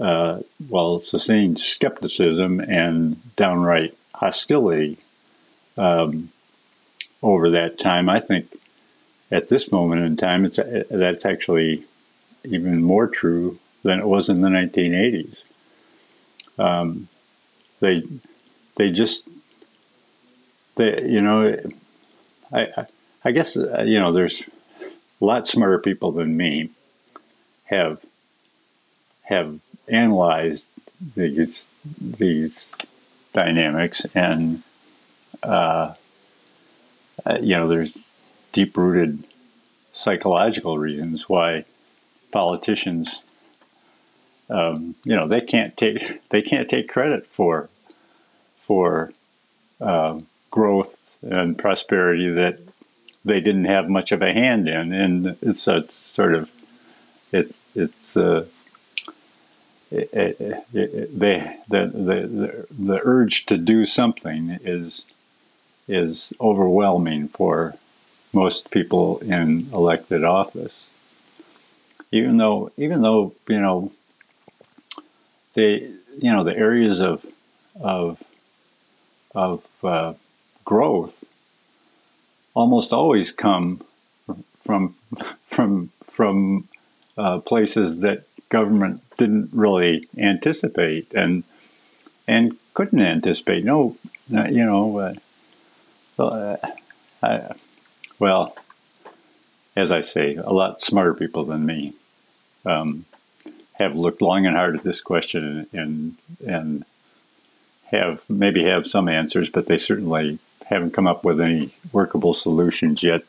uh, 0.00 0.40
well, 0.68 1.00
sustained 1.02 1.60
skepticism 1.60 2.60
and 2.60 3.20
downright 3.36 3.96
hostility 4.14 4.98
um, 5.76 6.30
over 7.22 7.50
that 7.50 7.78
time. 7.78 8.08
I 8.08 8.20
think 8.20 8.56
at 9.30 9.48
this 9.48 9.70
moment 9.70 10.04
in 10.04 10.16
time, 10.16 10.44
it's 10.44 10.58
that's 10.90 11.24
actually 11.24 11.84
even 12.44 12.82
more 12.82 13.06
true 13.06 13.58
than 13.82 14.00
it 14.00 14.06
was 14.06 14.28
in 14.28 14.40
the 14.40 14.48
1980s. 14.48 15.42
Um, 16.58 17.08
they 17.80 18.02
they 18.76 18.90
just 18.90 19.22
they 20.76 21.02
you 21.02 21.20
know 21.20 21.56
I 22.52 22.86
I 23.24 23.32
guess 23.32 23.56
uh, 23.56 23.82
you 23.86 23.98
know 23.98 24.12
there's 24.12 24.42
a 25.20 25.24
lot 25.24 25.48
smarter 25.48 25.78
people 25.78 26.12
than 26.12 26.36
me 26.36 26.70
have 27.64 28.00
have 29.22 29.58
analyzed 29.88 30.64
these 31.14 31.66
these 32.00 32.70
dynamics, 33.32 34.06
and 34.14 34.62
uh, 35.42 35.94
uh, 37.26 37.38
you 37.40 37.56
know, 37.56 37.68
there's 37.68 37.96
deep 38.52 38.76
rooted 38.76 39.24
psychological 39.92 40.78
reasons 40.78 41.28
why 41.28 41.64
politicians, 42.32 43.20
um, 44.50 44.94
you 45.04 45.14
know, 45.14 45.28
they 45.28 45.40
can't 45.40 45.76
take 45.76 46.20
they 46.30 46.42
can't 46.42 46.68
take 46.68 46.88
credit 46.88 47.26
for 47.26 47.68
for 48.66 49.12
uh, 49.80 50.18
growth 50.50 50.96
and 51.22 51.58
prosperity 51.58 52.30
that 52.30 52.58
they 53.24 53.40
didn't 53.40 53.64
have 53.64 53.88
much 53.88 54.12
of 54.12 54.22
a 54.22 54.32
hand 54.32 54.68
in, 54.68 54.92
and 54.92 55.36
it's 55.40 55.66
a 55.66 55.84
sort 56.12 56.34
of 56.34 56.50
it, 57.32 57.54
it's 57.74 58.16
uh, 58.16 58.46
they, 59.94 61.58
the, 61.68 61.86
the, 61.86 62.66
the 62.70 63.00
urge 63.02 63.46
to 63.46 63.56
do 63.56 63.86
something 63.86 64.58
is 64.62 65.04
is 65.86 66.32
overwhelming 66.40 67.28
for 67.28 67.74
most 68.32 68.70
people 68.70 69.18
in 69.18 69.68
elected 69.72 70.24
office. 70.24 70.86
Even 72.10 72.38
though, 72.38 72.72
even 72.76 73.02
though 73.02 73.34
you 73.48 73.60
know, 73.60 73.92
the 75.54 75.92
you 76.18 76.32
know 76.32 76.44
the 76.44 76.56
areas 76.56 77.00
of 77.00 77.24
of 77.80 78.22
of 79.34 79.62
uh, 79.82 80.14
growth 80.64 81.14
almost 82.54 82.92
always 82.92 83.30
come 83.30 83.84
from 84.64 84.94
from 85.48 85.90
from 86.10 86.68
uh, 87.18 87.38
places 87.40 87.98
that 88.00 88.24
government 88.54 89.02
didn't 89.18 89.50
really 89.52 90.08
anticipate 90.16 91.12
and 91.12 91.42
and 92.28 92.56
couldn't 92.74 93.00
anticipate. 93.00 93.64
No, 93.64 93.96
you 94.30 94.64
know, 94.64 94.98
uh, 94.98 96.22
uh, 96.22 96.56
I, 97.20 97.52
well, 98.20 98.56
as 99.74 99.90
I 99.90 100.02
say, 100.02 100.36
a 100.36 100.52
lot 100.52 100.82
smarter 100.82 101.14
people 101.14 101.44
than 101.44 101.66
me 101.66 101.94
um, 102.64 103.04
have 103.72 103.96
looked 103.96 104.22
long 104.22 104.46
and 104.46 104.56
hard 104.56 104.76
at 104.76 104.84
this 104.84 105.00
question 105.00 105.68
and, 105.72 105.80
and 105.82 106.16
and 106.54 106.84
have 107.90 108.22
maybe 108.28 108.62
have 108.64 108.86
some 108.86 109.08
answers, 109.08 109.50
but 109.50 109.66
they 109.66 109.78
certainly 109.78 110.38
haven't 110.66 110.94
come 110.94 111.08
up 111.08 111.24
with 111.24 111.40
any 111.40 111.74
workable 111.92 112.34
solutions 112.34 113.02
yet. 113.02 113.22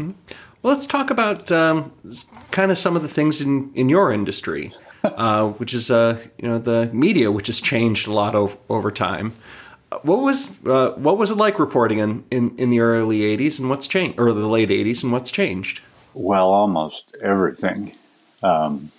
Mm-hmm. 0.00 0.34
Well, 0.62 0.74
let's 0.74 0.86
talk 0.86 1.10
about 1.10 1.50
um, 1.52 1.92
kind 2.50 2.70
of 2.70 2.78
some 2.78 2.96
of 2.96 3.02
the 3.02 3.08
things 3.08 3.40
in, 3.40 3.70
in 3.74 3.88
your 3.88 4.12
industry, 4.12 4.74
uh, 5.04 5.48
which 5.58 5.74
is 5.74 5.90
uh, 5.90 6.18
you 6.38 6.48
know 6.48 6.58
the 6.58 6.90
media, 6.92 7.30
which 7.30 7.48
has 7.48 7.60
changed 7.60 8.06
a 8.06 8.12
lot 8.12 8.34
over, 8.34 8.56
over 8.68 8.90
time. 8.90 9.34
What 10.02 10.20
was 10.22 10.64
uh, 10.66 10.92
what 10.92 11.18
was 11.18 11.30
it 11.30 11.36
like 11.36 11.58
reporting 11.58 11.98
in, 11.98 12.24
in, 12.30 12.56
in 12.56 12.70
the 12.70 12.80
early 12.80 13.20
'80s, 13.20 13.58
and 13.58 13.68
what's 13.68 13.86
changed, 13.86 14.18
or 14.18 14.32
the 14.32 14.46
late 14.46 14.70
'80s, 14.70 15.02
and 15.02 15.12
what's 15.12 15.30
changed? 15.30 15.80
Well, 16.14 16.48
almost 16.48 17.04
everything. 17.22 17.94
Um, 18.42 18.90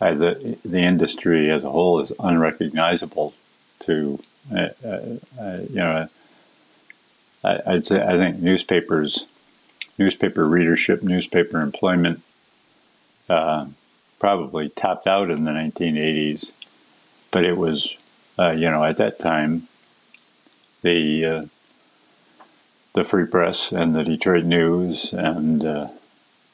I, 0.00 0.12
the 0.12 0.58
the 0.64 0.80
industry 0.80 1.50
as 1.50 1.64
a 1.64 1.70
whole 1.70 2.00
is 2.00 2.12
unrecognizable 2.18 3.34
to 3.80 4.18
uh, 4.54 4.68
uh, 4.84 5.00
uh, 5.40 5.58
you 5.68 5.76
know. 5.76 6.08
I, 7.44 7.60
I'd 7.66 7.86
say 7.86 8.02
I 8.02 8.16
think 8.16 8.38
newspapers 8.38 9.24
newspaper 9.98 10.46
readership, 10.46 11.02
newspaper 11.02 11.60
employment 11.60 12.22
uh, 13.28 13.66
probably 14.18 14.68
topped 14.70 15.06
out 15.06 15.30
in 15.30 15.44
the 15.44 15.50
1980s, 15.50 16.48
but 17.30 17.44
it 17.44 17.56
was, 17.56 17.96
uh, 18.38 18.50
you 18.50 18.70
know, 18.70 18.84
at 18.84 18.98
that 18.98 19.18
time, 19.18 19.68
the 20.82 21.24
uh, 21.24 21.44
the 22.94 23.04
Free 23.04 23.26
Press 23.26 23.72
and 23.72 23.94
the 23.94 24.04
Detroit 24.04 24.44
News 24.44 25.12
and 25.12 25.64
uh, 25.64 25.88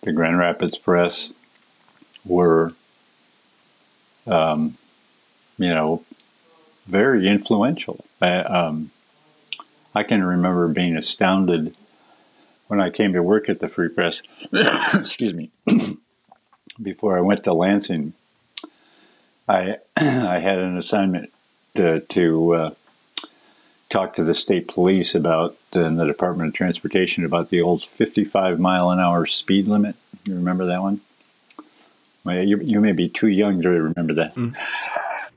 the 0.00 0.12
Grand 0.12 0.38
Rapids 0.38 0.76
Press 0.76 1.30
were, 2.24 2.72
um, 4.26 4.76
you 5.56 5.68
know, 5.68 6.02
very 6.86 7.28
influential. 7.28 8.04
I, 8.20 8.38
um, 8.38 8.90
I 9.94 10.02
can 10.02 10.24
remember 10.24 10.66
being 10.66 10.96
astounded 10.96 11.76
when 12.72 12.80
I 12.80 12.88
came 12.88 13.12
to 13.12 13.22
work 13.22 13.50
at 13.50 13.60
the 13.60 13.68
Free 13.68 13.90
Press. 13.90 14.22
excuse 14.94 15.34
me. 15.34 15.50
before 16.82 17.18
I 17.18 17.20
went 17.20 17.44
to 17.44 17.52
Lansing, 17.52 18.14
I 19.46 19.76
I 19.98 20.38
had 20.38 20.58
an 20.58 20.78
assignment 20.78 21.30
to, 21.76 22.00
to 22.00 22.54
uh, 22.54 22.70
talk 23.90 24.16
to 24.16 24.24
the 24.24 24.34
state 24.34 24.68
police 24.68 25.14
about 25.14 25.54
uh, 25.74 25.90
the 25.90 26.06
Department 26.06 26.48
of 26.48 26.54
Transportation 26.54 27.26
about 27.26 27.50
the 27.50 27.60
old 27.60 27.84
55 27.84 28.58
mile 28.58 28.88
an 28.88 28.98
hour 28.98 29.26
speed 29.26 29.68
limit. 29.68 29.94
You 30.24 30.36
remember 30.36 30.64
that 30.64 30.80
one? 30.80 31.02
Well, 32.24 32.42
you, 32.42 32.56
you 32.56 32.80
may 32.80 32.92
be 32.92 33.10
too 33.10 33.28
young 33.28 33.60
to 33.60 33.68
remember 33.68 34.14
that. 34.14 34.34
Mm. 34.34 34.56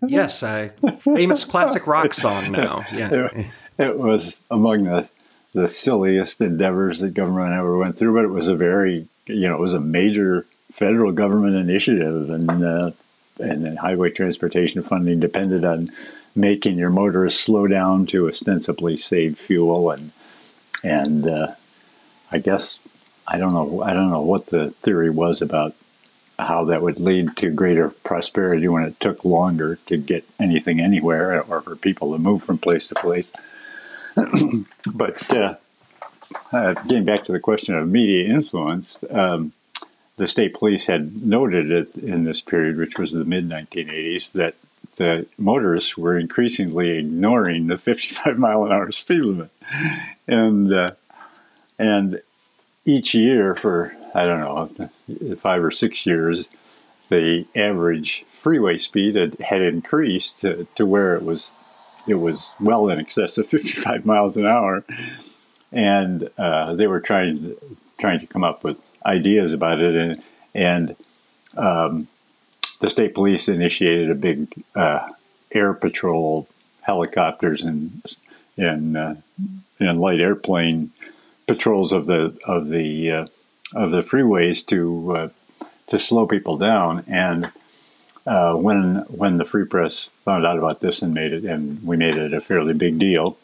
Yes, 0.08 0.42
a 0.42 0.72
famous 1.00 1.44
classic 1.44 1.86
rock 1.86 2.14
song 2.14 2.54
now. 2.54 2.86
Yeah. 2.94 3.28
It, 3.78 3.88
it, 3.88 3.98
was 4.00 4.40
among 4.50 4.86
the 4.86 5.10
the 5.56 5.70
silliest 5.70 6.42
endeavors 6.42 7.00
that 7.00 7.14
government 7.14 7.54
ever 7.54 7.78
went 7.78 7.98
through, 7.98 8.14
but 8.14 8.26
it 8.26 8.28
was 8.28 8.50
a 8.50 8.56
very, 8.56 9.08
you 9.26 9.48
know, 9.48 9.56
it 9.56 9.60
was 9.60 9.74
a 9.74 9.80
major 9.80 10.46
federal 10.74 11.14
government 11.14 11.56
initiative, 11.56 12.30
and 12.30 12.64
uh, 12.64 12.92
and 13.40 13.80
highway 13.80 14.12
transportation 14.12 14.82
funding 14.82 15.22
depended 15.22 15.64
on 15.64 15.92
making 16.36 16.78
your 16.78 16.90
motorists 16.90 17.42
slow 17.42 17.68
down 17.68 18.06
to 18.08 18.28
ostensibly 18.28 18.98
save 18.98 19.40
fuel, 19.40 19.92
and 19.92 20.12
and 20.84 21.26
uh, 21.26 21.56
I 22.34 22.40
guess 22.40 22.78
I 23.26 23.38
don't 23.38 23.54
know 23.54 23.82
I 23.82 23.94
don't 23.94 24.12
know 24.12 24.24
what 24.24 24.48
the 24.48 24.72
theory 24.72 25.10
was 25.10 25.42
about 25.42 25.74
how 26.38 26.66
that 26.66 26.82
would 26.82 27.00
lead 27.00 27.38
to 27.38 27.50
greater 27.50 27.92
prosperity 28.04 28.68
when 28.68 28.84
it 28.84 29.00
took 29.00 29.24
longer 29.24 29.78
to 29.86 29.96
get 29.96 30.26
anything 30.38 30.82
anywhere 30.82 31.42
or 31.42 31.62
for 31.62 31.78
people 31.78 32.12
to 32.12 32.18
move 32.18 32.44
from 32.44 32.58
place 32.58 32.88
to 32.88 32.96
place. 32.96 33.32
but 34.94 35.34
uh, 35.34 35.56
uh, 36.52 36.74
getting 36.74 37.06
back 37.06 37.26
to 37.26 37.32
the 37.32 37.40
question 37.40 37.76
of 37.76 37.88
media 37.88 38.34
influence, 38.34 38.98
um, 39.10 39.54
the 40.18 40.28
state 40.28 40.54
police 40.54 40.86
had 40.86 41.26
noted 41.26 41.72
it 41.72 41.96
in 41.96 42.24
this 42.24 42.42
period, 42.42 42.78
which 42.78 42.98
was 42.98 43.12
the 43.12 43.26
mid 43.26 43.50
1980s, 43.50 44.32
that 44.32 44.56
the 44.98 45.26
motorists 45.38 45.98
were 45.98 46.18
increasingly 46.18 46.92
ignoring 46.92 47.68
the 47.68 47.78
55 47.78 48.38
mile 48.38 48.66
an 48.66 48.72
hour 48.72 48.92
speed 48.92 49.22
limit, 49.22 49.52
and 50.28 50.74
uh, 50.74 50.92
and 51.78 52.22
each 52.86 53.14
year 53.14 53.56
for 53.56 53.96
I 54.14 54.26
don't 54.26 54.40
know 54.40 55.36
five 55.42 55.64
or 55.64 55.72
six 55.72 56.06
years, 56.06 56.48
the 57.10 57.46
average 57.56 58.26
freeway 58.42 58.78
speed 58.78 59.16
had, 59.16 59.36
had 59.40 59.62
increased 59.62 60.42
to, 60.42 60.68
to 60.76 60.86
where 60.86 61.16
it 61.16 61.24
was 61.24 61.52
it 62.08 62.16
was 62.16 62.52
well 62.60 62.90
in 62.90 63.00
excess 63.00 63.38
of 63.38 63.48
55 63.50 64.06
miles 64.06 64.38
an 64.38 64.46
hour, 64.46 64.84
and 65.72 66.30
uh, 66.38 66.76
they 66.76 66.88
were 66.88 67.02
trying 67.02 67.56
trying 67.98 68.20
to 68.20 68.28
come 68.28 68.44
up 68.44 68.64
with 68.64 68.78
ideas 69.06 69.54
about 69.54 69.80
it, 69.80 69.96
and 69.96 70.24
and 70.54 70.96
um, 71.58 72.08
the 72.82 72.90
state 72.90 73.14
police 73.14 73.48
initiated 73.48 74.10
a 74.10 74.16
big 74.16 74.52
uh, 74.76 75.08
air 75.52 75.74
patrol 75.74 76.48
helicopters 76.82 77.62
and 77.62 78.02
and 78.58 78.98
uh, 78.98 79.16
and 79.80 80.00
light 80.00 80.20
airplane 80.20 80.92
patrols 81.48 81.92
of 81.92 82.06
the 82.06 82.38
of 82.46 82.70
the 82.70 83.12
uh, 83.12 83.28
of 83.74 83.92
the 83.92 84.04
freeways 84.04 84.66
to 84.68 85.16
uh, 85.16 85.30
to 85.88 86.00
slow 86.00 86.26
people 86.26 86.58
down. 86.58 87.04
And 87.08 87.52
uh, 88.26 88.56
when 88.56 88.98
when 89.08 89.38
the 89.38 89.46
Free 89.46 89.66
Press 89.66 90.10
found 90.24 90.46
out 90.46 90.58
about 90.58 90.80
this 90.80 91.02
and 91.02 91.14
made 91.14 91.34
it, 91.34 91.44
and 91.44 91.84
we 91.84 91.98
made 91.98 92.16
it 92.16 92.34
a 92.34 92.42
fairly 92.42 92.74
big 92.74 92.98
deal. 93.00 93.38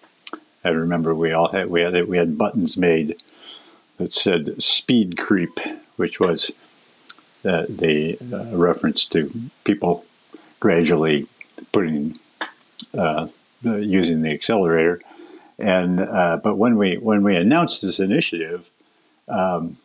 I 0.63 0.69
remember 0.69 1.13
we 1.13 1.31
all 1.31 1.51
had 1.51 1.69
we 1.69 1.81
had 1.81 2.07
we 2.07 2.17
had 2.17 2.37
buttons 2.37 2.77
made 2.77 3.17
that 3.97 4.13
said 4.13 4.61
"speed 4.61 5.17
creep," 5.17 5.59
which 5.97 6.19
was 6.19 6.51
the, 7.43 7.65
the 7.69 8.17
uh, 8.35 8.55
reference 8.55 9.05
to 9.05 9.31
people 9.63 10.05
gradually 10.59 11.27
putting 11.71 12.19
uh, 12.97 13.27
using 13.63 14.21
the 14.21 14.31
accelerator. 14.31 15.01
And 15.59 15.99
uh, 15.99 16.39
but 16.43 16.55
when 16.55 16.77
we 16.77 16.97
when 16.97 17.23
we 17.23 17.35
announced 17.35 17.81
this 17.83 17.99
initiative, 17.99 18.67
um, 19.27 19.77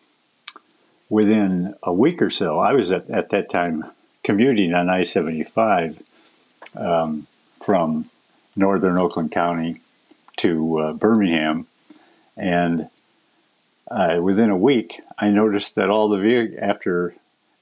within 1.10 1.74
a 1.82 1.92
week 1.92 2.22
or 2.22 2.30
so, 2.30 2.58
I 2.58 2.72
was 2.72 2.90
at, 2.90 3.10
at 3.10 3.28
that 3.30 3.50
time 3.50 3.84
commuting 4.26 4.74
on 4.74 4.90
I 4.90 5.04
seventy 5.04 5.44
five 5.44 6.02
um, 6.74 7.28
from 7.64 8.10
northern 8.56 8.98
Oakland 8.98 9.30
County 9.30 9.80
to 10.38 10.78
uh, 10.78 10.92
Birmingham, 10.94 11.66
and 12.36 12.88
uh, 13.88 14.18
within 14.20 14.50
a 14.50 14.56
week, 14.56 15.00
I 15.16 15.30
noticed 15.30 15.76
that 15.76 15.90
all 15.90 16.08
the 16.08 16.18
vehicles 16.18 16.58
after 16.60 17.14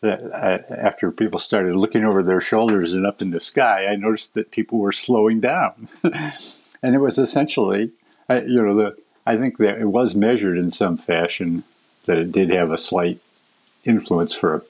uh, 0.03 0.59
after 0.70 1.11
people 1.12 1.38
started 1.38 1.77
looking 1.77 2.03
over 2.03 2.22
their 2.22 2.40
shoulders 2.40 2.94
and 2.94 3.07
up 3.07 3.20
in 3.20 3.31
the 3.31 3.40
sky, 3.40 3.87
I 3.87 3.96
noticed 3.96 4.33
that 4.33 4.50
people 4.50 4.79
were 4.79 4.92
slowing 4.92 5.40
down, 5.40 5.88
and 6.03 6.94
it 6.94 6.98
was 6.98 7.18
essentially, 7.18 7.90
uh, 8.31 8.40
you 8.46 8.62
know, 8.62 8.74
the 8.74 8.96
I 9.27 9.37
think 9.37 9.59
that 9.59 9.79
it 9.79 9.88
was 9.88 10.14
measured 10.14 10.57
in 10.57 10.72
some 10.72 10.96
fashion 10.96 11.64
that 12.07 12.16
it 12.16 12.33
did 12.33 12.48
have 12.50 12.70
a 12.70 12.79
slight 12.79 13.20
influence 13.85 14.35
for, 14.35 14.64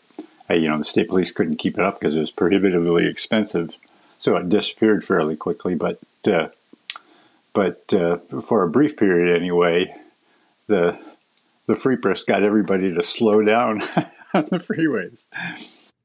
you 0.51 0.69
know, 0.69 0.79
the 0.79 0.85
state 0.85 1.09
police 1.09 1.31
couldn't 1.31 1.57
keep 1.57 1.79
it 1.79 1.85
up 1.85 1.99
because 1.99 2.15
it 2.15 2.21
was 2.21 2.31
prohibitively 2.31 3.07
expensive, 3.07 3.75
so 4.19 4.37
it 4.37 4.49
disappeared 4.49 5.05
fairly 5.05 5.37
quickly. 5.37 5.75
But 5.75 5.99
uh, 6.27 6.49
but 7.53 7.93
uh, 7.93 8.19
for 8.43 8.63
a 8.63 8.69
brief 8.69 8.97
period 8.97 9.37
anyway, 9.37 9.95
the 10.67 10.99
the 11.67 11.75
free 11.75 11.97
press 11.97 12.23
got 12.23 12.43
everybody 12.43 12.93
to 12.93 13.03
slow 13.03 13.43
down 13.43 13.83
on 14.35 14.47
the 14.51 14.59
freeways. 14.59 15.21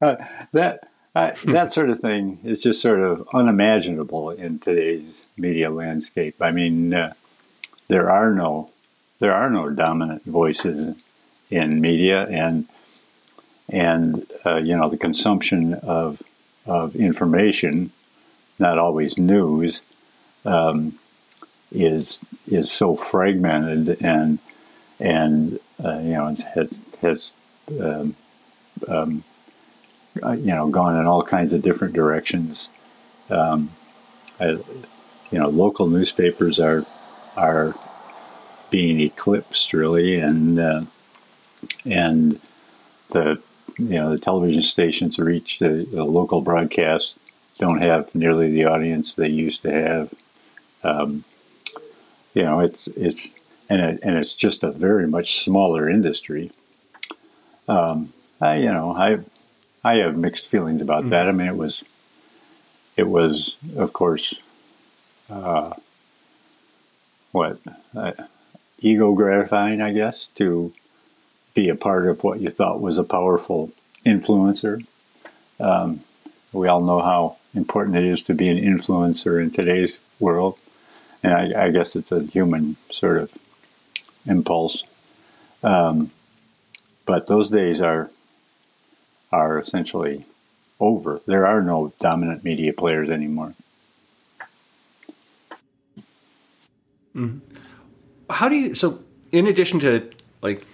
Uh, 0.00 0.16
that 0.52 0.88
that 1.12 1.72
sort 1.72 1.90
of 1.90 2.00
thing 2.00 2.38
is 2.44 2.60
just 2.60 2.80
sort 2.80 3.00
of 3.00 3.28
unimaginable 3.34 4.30
in 4.30 4.58
today's 4.58 5.22
media 5.36 5.70
landscape. 5.70 6.36
I 6.40 6.50
mean, 6.50 6.94
uh, 6.94 7.12
there 7.88 8.10
are 8.10 8.32
no 8.32 8.70
there 9.18 9.34
are 9.34 9.50
no 9.50 9.68
dominant 9.70 10.24
voices 10.24 10.96
in 11.50 11.80
media, 11.80 12.26
and 12.28 12.66
and 13.70 14.26
uh, 14.44 14.56
you 14.56 14.76
know 14.76 14.88
the 14.88 14.98
consumption 14.98 15.74
of 15.74 16.22
of 16.66 16.94
information, 16.96 17.90
not 18.58 18.78
always 18.78 19.16
news, 19.18 19.80
um, 20.44 20.98
is 21.72 22.18
is 22.46 22.70
so 22.70 22.96
fragmented 22.96 23.96
and 24.02 24.38
and 24.98 25.58
uh, 25.84 25.98
you 25.98 26.12
know 26.12 26.36
has 26.54 26.70
has 27.00 27.30
um, 27.80 28.14
um, 28.88 29.24
uh, 30.22 30.32
you 30.32 30.46
know 30.46 30.68
gone 30.68 30.96
in 30.96 31.06
all 31.06 31.22
kinds 31.22 31.52
of 31.52 31.62
different 31.62 31.94
directions. 31.94 32.68
Um, 33.30 33.70
I, 34.40 34.58
you 35.30 35.38
know, 35.38 35.48
local 35.48 35.86
newspapers 35.86 36.58
are 36.58 36.84
are 37.36 37.74
being 38.70 39.00
eclipsed 39.00 39.72
really, 39.72 40.18
and 40.18 40.58
uh, 40.58 40.82
and 41.84 42.40
the 43.10 43.40
you 43.78 43.94
know 43.94 44.10
the 44.10 44.18
television 44.18 44.62
stations 44.62 45.18
reach 45.18 45.58
the, 45.58 45.86
the, 45.90 46.04
local 46.04 46.40
broadcasts 46.40 47.14
don't 47.58 47.80
have 47.80 48.14
nearly 48.14 48.50
the 48.50 48.64
audience 48.64 49.12
they 49.12 49.28
used 49.28 49.62
to 49.62 49.70
have. 49.70 50.14
Um, 50.82 51.24
you 52.34 52.42
know, 52.42 52.60
it's 52.60 52.86
it's 52.88 53.28
and 53.68 53.80
it, 53.80 54.00
and 54.02 54.16
it's 54.16 54.34
just 54.34 54.62
a 54.62 54.70
very 54.70 55.06
much 55.06 55.44
smaller 55.44 55.88
industry. 55.88 56.52
Um, 57.68 58.12
I, 58.40 58.56
you 58.56 58.72
know, 58.72 58.94
I 58.96 59.18
I 59.84 59.96
have 59.96 60.16
mixed 60.16 60.46
feelings 60.46 60.80
about 60.80 61.02
mm-hmm. 61.02 61.10
that. 61.10 61.28
I 61.28 61.32
mean, 61.32 61.48
it 61.48 61.56
was 61.56 61.82
it 62.96 63.08
was, 63.08 63.56
of 63.76 63.92
course, 63.92 64.34
uh, 65.30 65.72
what 67.32 67.58
uh, 67.96 68.12
ego 68.78 69.14
gratifying, 69.14 69.80
I 69.80 69.92
guess, 69.92 70.26
to 70.36 70.72
be 71.60 71.68
a 71.68 71.74
part 71.74 72.06
of 72.06 72.24
what 72.24 72.40
you 72.40 72.50
thought 72.50 72.80
was 72.80 72.96
a 72.96 73.04
powerful 73.04 73.70
influencer. 74.06 74.82
Um, 75.58 76.00
we 76.52 76.68
all 76.68 76.80
know 76.80 77.00
how 77.00 77.36
important 77.54 77.96
it 77.96 78.04
is 78.04 78.22
to 78.22 78.34
be 78.34 78.48
an 78.48 78.56
influencer 78.56 79.42
in 79.42 79.50
today's 79.50 79.98
world, 80.18 80.56
and 81.22 81.34
I, 81.34 81.66
I 81.66 81.70
guess 81.70 81.94
it's 81.96 82.12
a 82.12 82.22
human 82.22 82.76
sort 82.90 83.18
of 83.18 83.30
impulse. 84.26 84.84
Um, 85.62 86.10
but 87.04 87.26
those 87.26 87.50
days 87.50 87.80
are 87.80 88.10
are 89.30 89.58
essentially 89.58 90.24
over. 90.80 91.20
There 91.26 91.46
are 91.46 91.60
no 91.60 91.92
dominant 92.00 92.42
media 92.42 92.72
players 92.72 93.10
anymore. 93.10 93.54
Mm-hmm. 97.14 97.38
How 98.30 98.48
do 98.48 98.56
you? 98.56 98.74
So, 98.74 99.00
in 99.30 99.46
addition 99.46 99.78
to 99.80 100.08
like 100.40 100.64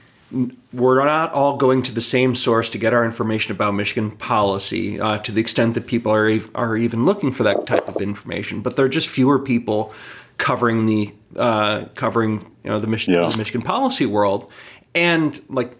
we're 0.72 1.04
not 1.04 1.32
all 1.32 1.56
going 1.56 1.82
to 1.84 1.94
the 1.94 2.00
same 2.00 2.34
source 2.34 2.68
to 2.70 2.78
get 2.78 2.92
our 2.92 3.04
information 3.04 3.52
about 3.52 3.74
Michigan 3.74 4.10
policy 4.10 5.00
uh, 5.00 5.18
to 5.18 5.30
the 5.30 5.40
extent 5.40 5.74
that 5.74 5.86
people 5.86 6.12
are 6.12 6.40
are 6.54 6.76
even 6.76 7.04
looking 7.04 7.32
for 7.32 7.44
that 7.44 7.66
type 7.66 7.88
of 7.88 7.96
information. 8.02 8.60
But 8.60 8.76
there 8.76 8.84
are 8.84 8.90
just 8.90 9.08
fewer 9.08 9.38
people 9.38 9.92
covering 10.38 10.86
the 10.86 11.14
uh, 11.36 11.86
covering 11.94 12.40
you 12.64 12.70
know 12.70 12.80
the, 12.80 12.86
Mich- 12.86 13.08
yeah. 13.08 13.28
the 13.28 13.36
Michigan 13.36 13.62
policy 13.62 14.06
world, 14.06 14.50
and 14.94 15.40
like 15.48 15.76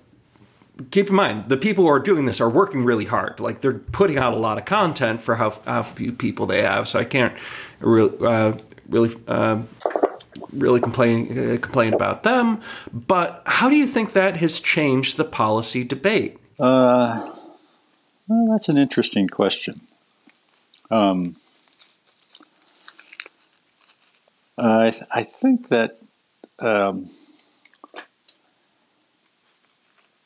keep 0.91 1.09
in 1.09 1.15
mind 1.15 1.49
the 1.49 1.57
people 1.57 1.85
who 1.85 1.91
are 1.91 1.99
doing 1.99 2.27
this 2.27 2.41
are 2.41 2.49
working 2.49 2.85
really 2.85 3.07
hard. 3.07 3.41
Like 3.41 3.63
they're 3.63 3.75
putting 3.75 4.19
out 4.19 4.33
a 4.33 4.39
lot 4.39 4.59
of 4.59 4.65
content 4.65 5.21
for 5.21 5.35
how 5.37 5.51
how 5.65 5.83
few 5.83 6.13
people 6.13 6.47
they 6.47 6.63
have. 6.63 6.89
So 6.89 6.99
I 7.01 7.05
can't 7.05 7.35
really 7.81 8.17
uh, 8.25 8.57
really 8.89 9.17
uh, 9.27 9.63
really 10.57 10.81
complain 10.81 11.39
uh, 11.39 11.59
complain 11.59 11.95
about 11.95 12.23
them. 12.23 12.61
But 12.93 13.43
how 13.47 13.69
do 13.69 13.77
you 13.77 13.87
think 13.87 14.13
that 14.13 14.37
has 14.39 14.61
changed 14.61 15.17
the 15.17 15.25
policy 15.25 15.85
debate? 15.85 16.39
Uh, 16.59 17.33
well, 18.29 18.45
that's 18.49 18.69
an 18.69 18.77
interesting 18.77 19.29
question. 19.29 19.81
Um, 20.91 21.37
I, 24.59 24.91
th- 24.91 25.05
I 25.11 25.23
think 25.23 25.69
that, 25.69 25.99
um, 26.59 27.11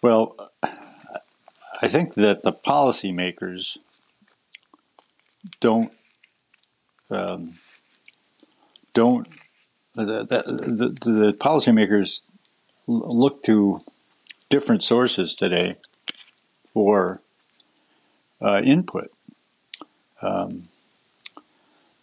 well, 0.03 0.51
I 1.83 1.89
think 1.89 2.15
that 2.15 2.43
the 2.43 2.53
policymakers 2.53 3.79
don't 5.61 5.93
um, 7.11 7.59
don't 8.95 9.27
the, 9.95 10.05
the, 10.05 10.43
the, 10.53 11.11
the 11.11 11.33
policymakers 11.33 12.21
look 12.87 13.43
to 13.45 13.83
different 14.49 14.83
sources 14.83 15.35
today 15.35 15.77
for 16.73 17.21
uh, 18.43 18.61
input. 18.63 19.13
Um, 20.23 20.69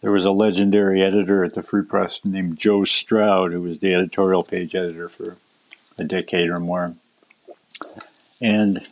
there 0.00 0.12
was 0.12 0.24
a 0.24 0.30
legendary 0.30 1.02
editor 1.02 1.44
at 1.44 1.54
the 1.54 1.62
Free 1.62 1.82
Press 1.82 2.20
named 2.24 2.58
Joe 2.58 2.84
Stroud, 2.84 3.52
who 3.52 3.62
was 3.62 3.80
the 3.80 3.94
editorial 3.94 4.42
page 4.42 4.74
editor 4.74 5.08
for 5.08 5.36
a 5.98 6.04
decade 6.04 6.48
or 6.48 6.60
more. 6.60 6.94
And 8.40 8.86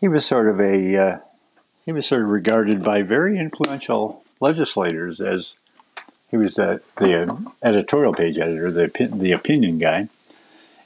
he 0.00 0.06
was 0.06 0.24
sort 0.24 0.48
of 0.48 0.60
a 0.60 0.96
uh, 0.96 1.18
he 1.84 1.92
was 1.92 2.06
sort 2.06 2.22
of 2.22 2.28
regarded 2.28 2.84
by 2.84 3.02
very 3.02 3.38
influential 3.38 4.22
legislators 4.40 5.20
as 5.20 5.54
he 6.30 6.36
was 6.36 6.54
the, 6.54 6.80
the 6.96 7.36
editorial 7.62 8.12
page 8.12 8.38
editor, 8.38 8.70
the 8.70 9.08
the 9.12 9.32
opinion 9.32 9.78
guy, 9.78 10.08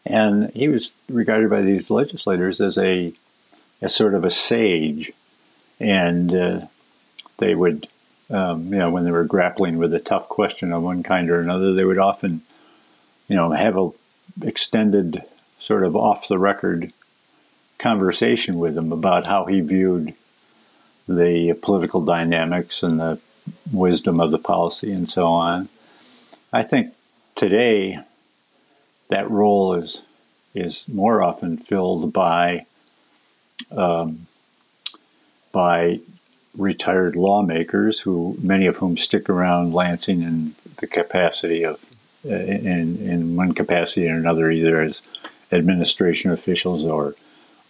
and 0.06 0.50
he 0.50 0.68
was 0.68 0.90
regarded 1.08 1.50
by 1.50 1.62
these 1.62 1.90
legislators 1.90 2.60
as 2.60 2.78
a 2.78 3.12
as 3.80 3.94
sort 3.94 4.14
of 4.14 4.24
a 4.24 4.30
sage, 4.30 5.12
and 5.80 6.34
uh, 6.34 6.60
they 7.38 7.54
would, 7.54 7.88
um, 8.30 8.72
you 8.72 8.78
know, 8.78 8.90
when 8.90 9.04
they 9.04 9.10
were 9.10 9.24
grappling 9.24 9.78
with 9.78 9.92
a 9.92 9.98
tough 9.98 10.28
question 10.28 10.72
of 10.72 10.82
one 10.82 11.02
kind 11.02 11.28
or 11.28 11.40
another, 11.40 11.72
they 11.72 11.84
would 11.84 11.98
often, 11.98 12.42
you 13.26 13.34
know, 13.34 13.50
have 13.50 13.76
a 13.76 13.90
extended 14.42 15.22
sort 15.58 15.84
of 15.84 15.96
off 15.96 16.28
the 16.28 16.38
record 16.38 16.92
conversation 17.78 18.58
with 18.58 18.78
him 18.78 18.92
about 18.92 19.26
how 19.26 19.44
he 19.44 19.60
viewed 19.60 20.14
the 21.08 21.52
political 21.62 22.04
dynamics 22.04 22.82
and 22.84 23.00
the 23.00 23.18
wisdom 23.72 24.20
of 24.20 24.30
the 24.30 24.38
policy 24.38 24.92
and 24.92 25.08
so 25.08 25.26
on. 25.26 25.68
I 26.52 26.62
think 26.62 26.92
today 27.36 27.98
that 29.08 29.30
role 29.30 29.74
is 29.74 29.98
is 30.54 30.84
more 30.86 31.22
often 31.22 31.56
filled 31.56 32.12
by 32.12 32.66
um, 33.70 34.26
by 35.50 36.00
retired 36.56 37.16
lawmakers 37.16 38.00
who 38.00 38.36
many 38.42 38.66
of 38.66 38.76
whom 38.76 38.98
stick 38.98 39.30
around 39.30 39.72
Lansing 39.72 40.22
in 40.22 40.54
the 40.78 40.86
capacity 40.86 41.64
of 41.64 41.80
in 42.24 42.98
in 42.98 43.36
one 43.36 43.52
capacity 43.52 44.08
or 44.08 44.16
another 44.16 44.50
either 44.50 44.80
as 44.80 45.00
administration 45.50 46.30
officials 46.30 46.84
or 46.84 47.14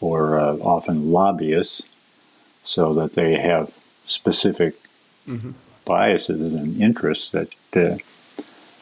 or 0.00 0.38
uh, 0.38 0.56
often 0.56 1.12
lobbyists 1.12 1.82
so 2.64 2.92
that 2.94 3.14
they 3.14 3.34
have 3.34 3.72
specific 4.06 4.74
mm-hmm. 5.26 5.50
biases 5.84 6.54
and 6.54 6.80
interests 6.80 7.30
that, 7.30 7.54
uh, 7.76 7.96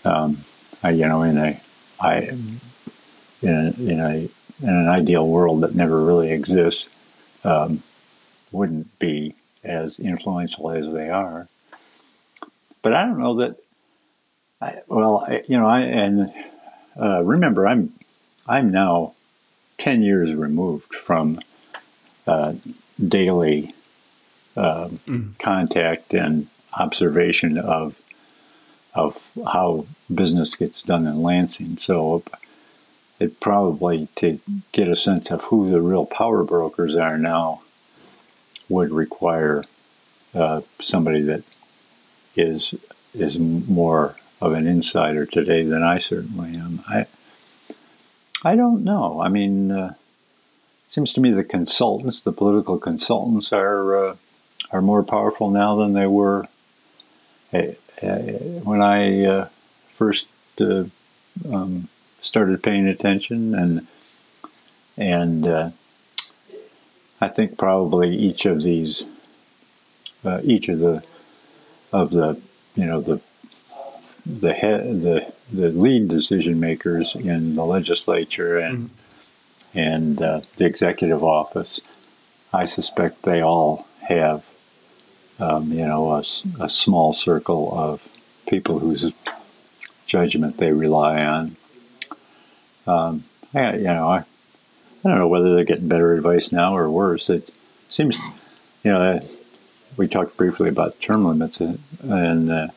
um, 0.05 0.38
I, 0.83 0.90
you 0.90 1.07
know, 1.07 1.22
in 1.22 1.38
a, 1.38 1.61
I, 2.00 2.16
in 2.20 2.61
a, 3.42 3.72
in 3.79 4.00
a, 4.00 4.29
in 4.62 4.68
an 4.68 4.88
ideal 4.88 5.26
world 5.26 5.62
that 5.62 5.74
never 5.74 6.03
really 6.05 6.31
exists, 6.33 6.88
um, 7.44 7.83
wouldn't 8.53 8.98
be 8.98 9.35
as 9.64 9.98
influential 9.98 10.70
as 10.70 10.92
they 10.92 11.09
are. 11.11 11.48
But 12.83 12.94
I 12.94 13.05
don't 13.05 13.18
know 13.18 13.37
that. 13.37 13.57
I, 14.61 14.81
well, 14.88 15.24
I, 15.26 15.42
you 15.48 15.59
know, 15.59 15.66
I 15.66 15.81
and 15.81 16.33
uh, 17.00 17.22
remember, 17.22 17.66
I'm 17.66 17.92
I'm 18.46 18.70
now 18.70 19.14
ten 19.79 20.03
years 20.03 20.35
removed 20.35 20.94
from 20.94 21.40
uh, 22.26 22.55
daily 23.07 23.74
uh, 24.60 24.88
mm. 25.06 25.38
contact 25.38 26.12
and 26.12 26.46
observation 26.78 27.56
of 27.56 27.96
of 28.94 29.22
how 29.46 29.86
business 30.12 30.54
gets 30.54 30.82
done 30.82 31.06
in 31.06 31.22
Lansing. 31.22 31.78
So 31.78 32.22
it 33.18 33.40
probably 33.40 34.08
to 34.16 34.38
get 34.72 34.88
a 34.88 34.96
sense 34.96 35.30
of 35.30 35.44
who 35.44 35.70
the 35.70 35.80
real 35.80 36.04
power 36.04 36.44
brokers 36.44 36.94
are 36.94 37.16
now 37.16 37.62
would 38.68 38.90
require 38.90 39.64
uh, 40.34 40.60
somebody 40.80 41.22
that 41.22 41.42
is 42.36 42.74
is 43.14 43.38
more 43.38 44.16
of 44.42 44.52
an 44.52 44.66
insider 44.66 45.24
today 45.24 45.64
than 45.64 45.82
I 45.82 45.98
certainly 45.98 46.54
am. 46.54 46.82
I 46.86 47.06
I 48.42 48.56
don't 48.56 48.84
know. 48.84 49.22
I 49.22 49.28
mean, 49.28 49.70
uh, 49.70 49.94
it 50.86 50.92
seems 50.92 51.12
to 51.14 51.20
me 51.20 51.30
the 51.30 51.44
consultants, 51.44 52.20
the 52.20 52.32
political 52.32 52.78
consultants, 52.78 53.52
are 53.52 54.08
uh, 54.08 54.16
are 54.70 54.82
more 54.82 55.02
powerful 55.02 55.50
now 55.50 55.76
than 55.76 55.92
they 55.92 56.06
were 56.06 56.46
eh, 57.52 57.72
eh, 58.02 58.32
when 58.62 58.80
I 58.80 59.24
uh, 59.24 59.48
first 59.96 60.26
uh, 60.60 60.84
um, 61.50 61.88
started 62.22 62.62
paying 62.62 62.86
attention, 62.86 63.54
and 63.54 63.86
and 64.96 65.46
uh, 65.46 65.70
I 67.20 67.28
think 67.28 67.58
probably 67.58 68.16
each 68.16 68.46
of 68.46 68.62
these, 68.62 69.04
uh, 70.24 70.40
each 70.44 70.68
of 70.68 70.78
the 70.78 71.02
of 71.92 72.10
the 72.10 72.40
you 72.76 72.86
know 72.86 73.00
the 73.00 73.20
the 74.26 74.52
head 74.52 75.02
the 75.02 75.32
the 75.52 75.70
lead 75.70 76.08
decision 76.08 76.60
makers 76.60 77.14
in 77.14 77.56
the 77.56 77.64
legislature 77.64 78.58
and 78.58 78.78
mm-hmm. 78.78 79.78
and 79.78 80.22
uh, 80.22 80.40
the 80.56 80.64
executive 80.64 81.24
office, 81.24 81.80
I 82.52 82.66
suspect 82.66 83.22
they 83.22 83.40
all 83.40 83.86
have 84.02 84.44
um, 85.40 85.72
you 85.72 85.87
know, 85.87 86.12
a, 86.12 86.24
a, 86.61 86.68
small 86.68 87.12
circle 87.14 87.72
of 87.72 88.07
people 88.46 88.79
whose 88.79 89.12
judgment 90.07 90.59
they 90.59 90.72
rely 90.72 91.24
on. 91.24 91.57
Um, 92.87 93.24
I, 93.55 93.76
you 93.76 93.85
know, 93.85 94.09
I, 94.09 94.18
I 94.18 94.24
don't 95.09 95.18
know 95.18 95.29
whether 95.29 95.55
they're 95.55 95.64
getting 95.64 95.88
better 95.88 96.12
advice 96.14 96.53
now 96.53 96.76
or 96.76 96.90
worse. 96.90 97.31
It 97.31 97.50
seems, 97.88 98.16
you 98.85 98.92
know, 98.92 99.20
we 99.96 100.09
talked 100.09 100.37
briefly 100.37 100.68
about 100.68 101.00
term 101.00 101.24
limits, 101.24 101.61
uh, 101.61 101.76
and 102.03 102.50
uh, 102.50 102.68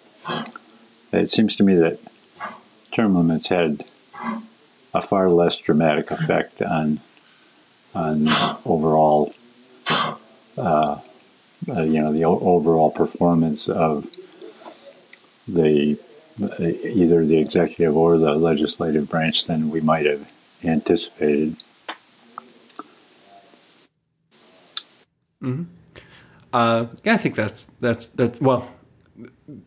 it 1.12 1.32
seems 1.32 1.56
to 1.58 1.64
me 1.64 1.76
that 1.76 2.00
term 2.92 3.16
limits 3.16 3.48
had 3.48 3.86
a 4.94 5.02
far 5.02 5.30
less 5.30 5.58
dramatic 5.58 6.12
effect 6.12 6.62
on 6.62 7.00
on 7.96 8.28
overall 8.66 9.34
uh, 10.58 11.00
uh, 11.70 11.82
you 11.82 12.02
know 12.02 12.12
the 12.12 12.26
overall 12.26 12.92
performance 12.92 13.68
of 13.68 14.08
the 15.48 15.98
uh, 16.42 16.62
either 16.62 17.26
the 17.26 17.38
executive 17.38 17.96
or 17.96 18.18
the 18.18 18.34
legislative 18.34 19.10
branch 19.10 19.46
than 19.46 19.70
we 19.70 19.82
might 19.82 20.06
have 20.06 20.32
anticipated. 20.64 21.56
Mm-hmm. 25.42 25.64
Uh, 26.52 26.88
yeah, 27.04 27.14
I 27.14 27.18
think 27.18 27.36
that's 27.36 27.66
that's 27.82 28.06
that. 28.08 28.42
Well, 28.42 28.72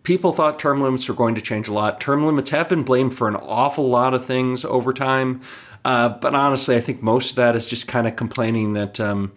people 0.03 0.33
thought 0.33 0.59
term 0.59 0.81
limits 0.81 1.09
were 1.09 1.15
going 1.15 1.35
to 1.35 1.41
change 1.41 1.69
a 1.69 1.73
lot. 1.73 2.01
Term 2.01 2.25
limits 2.25 2.51
have 2.51 2.69
been 2.69 2.83
blamed 2.83 3.15
for 3.15 3.29
an 3.29 3.37
awful 3.37 3.89
lot 3.89 4.15
of 4.15 4.25
things 4.25 4.65
over 4.65 4.93
time, 4.93 5.41
uh, 5.85 6.09
but 6.09 6.35
honestly, 6.35 6.77
I 6.77 6.81
think 6.81 7.03
most 7.03 7.31
of 7.31 7.37
that 7.37 7.55
is 7.55 7.69
just 7.69 7.87
kind 7.87 8.07
of 8.07 8.17
complaining 8.17 8.73
that. 8.73 8.99
Um, 8.99 9.33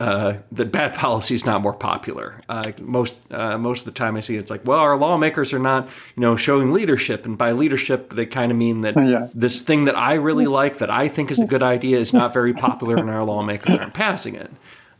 uh, 0.00 0.34
that 0.52 0.72
bad 0.72 0.94
policy 0.94 1.34
is 1.34 1.46
not 1.46 1.62
more 1.62 1.72
popular. 1.72 2.40
Uh, 2.48 2.72
most 2.80 3.14
uh, 3.30 3.56
most 3.56 3.80
of 3.80 3.84
the 3.86 3.98
time, 3.98 4.16
I 4.16 4.20
see 4.20 4.36
it's 4.36 4.50
like, 4.50 4.64
well, 4.66 4.78
our 4.78 4.96
lawmakers 4.96 5.52
are 5.52 5.58
not, 5.58 5.86
you 6.16 6.20
know, 6.20 6.36
showing 6.36 6.72
leadership, 6.72 7.24
and 7.24 7.38
by 7.38 7.52
leadership, 7.52 8.12
they 8.14 8.26
kind 8.26 8.50
of 8.50 8.58
mean 8.58 8.80
that 8.82 8.96
yeah. 8.96 9.28
this 9.34 9.62
thing 9.62 9.84
that 9.84 9.96
I 9.96 10.14
really 10.14 10.46
like, 10.46 10.78
that 10.78 10.90
I 10.90 11.08
think 11.08 11.30
is 11.30 11.38
a 11.38 11.46
good 11.46 11.62
idea, 11.62 11.98
is 11.98 12.12
not 12.12 12.32
very 12.32 12.52
popular, 12.52 12.96
and 12.96 13.08
our 13.08 13.24
lawmakers 13.24 13.78
aren't 13.78 13.94
passing 13.94 14.34
it. 14.34 14.50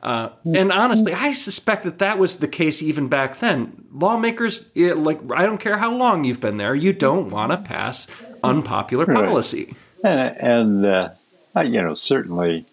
Uh, 0.02 0.28
and 0.44 0.70
honestly, 0.70 1.14
I 1.14 1.32
suspect 1.32 1.84
that 1.84 1.98
that 1.98 2.18
was 2.18 2.36
the 2.36 2.48
case 2.48 2.82
even 2.82 3.08
back 3.08 3.38
then. 3.38 3.86
Lawmakers, 3.90 4.68
it, 4.74 4.98
like, 4.98 5.18
I 5.34 5.46
don't 5.46 5.58
care 5.58 5.78
how 5.78 5.94
long 5.94 6.24
you've 6.24 6.40
been 6.40 6.58
there, 6.58 6.74
you 6.74 6.92
don't 6.92 7.30
want 7.30 7.52
to 7.52 7.58
pass 7.58 8.06
unpopular 8.42 9.06
policy. 9.06 9.74
Right. 10.04 10.36
And, 10.38 10.84
and 10.84 10.86
uh, 10.86 11.60
you 11.62 11.80
know, 11.80 11.94
certainly, 11.94 12.66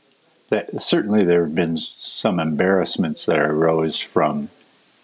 that, 0.52 0.82
certainly 0.82 1.24
there 1.24 1.46
have 1.46 1.56
been 1.56 1.80
some 2.00 2.40
embarrassments 2.40 3.26
that 3.26 3.40
arose 3.40 3.98
from 3.98 4.50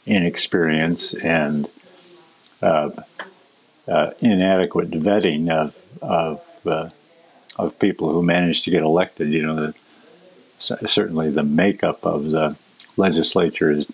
inexperience 0.05 1.13
and 1.13 1.67
uh, 2.61 2.89
uh, 3.87 4.11
inadequate 4.19 4.91
vetting 4.91 5.49
of 5.49 5.75
of 6.01 6.41
uh, 6.67 6.89
of 7.55 7.79
people 7.79 8.11
who 8.11 8.21
managed 8.21 8.65
to 8.65 8.71
get 8.71 8.83
elected. 8.83 9.29
You 9.29 9.41
know, 9.43 9.55
the, 9.55 9.73
certainly 10.87 11.31
the 11.31 11.43
makeup 11.43 12.05
of 12.05 12.25
the 12.25 12.57
legislature 12.97 13.71
is 13.71 13.87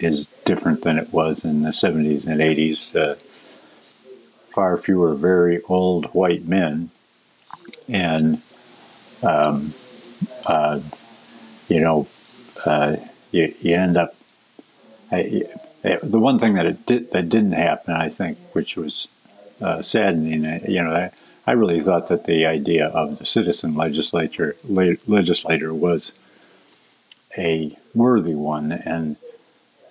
is 0.00 0.26
different 0.46 0.82
than 0.82 0.98
it 0.98 1.12
was 1.12 1.44
in 1.44 1.62
the 1.62 1.70
70s 1.70 2.26
and 2.26 2.40
80s. 2.40 2.96
Uh, 2.96 3.16
far 4.50 4.78
fewer 4.78 5.14
very 5.14 5.60
old 5.64 6.06
white 6.14 6.46
men, 6.46 6.90
and 7.88 8.40
um, 9.22 9.74
uh, 10.46 10.80
you 11.68 11.80
know 11.80 12.06
uh, 12.64 12.96
you, 13.32 13.54
you 13.60 13.74
end 13.74 13.96
up. 13.96 14.14
I, 15.12 15.44
the 16.02 16.18
one 16.18 16.38
thing 16.38 16.54
that 16.54 16.66
it 16.66 16.86
did, 16.86 17.10
that 17.12 17.28
didn't 17.28 17.52
happen, 17.52 17.94
I 17.94 18.08
think, 18.08 18.38
which 18.52 18.76
was 18.76 19.06
uh, 19.60 19.82
saddening, 19.82 20.46
uh, 20.46 20.60
you 20.66 20.82
know, 20.82 20.94
I, 20.94 21.10
I, 21.46 21.52
really 21.52 21.80
thought 21.80 22.08
that 22.08 22.24
the 22.24 22.46
idea 22.46 22.86
of 22.88 23.18
the 23.18 23.26
citizen 23.26 23.74
legislature 23.74 24.56
le- 24.64 24.96
legislator 25.06 25.74
was 25.74 26.12
a 27.36 27.76
worthy 27.94 28.34
one, 28.34 28.72
and 28.72 29.16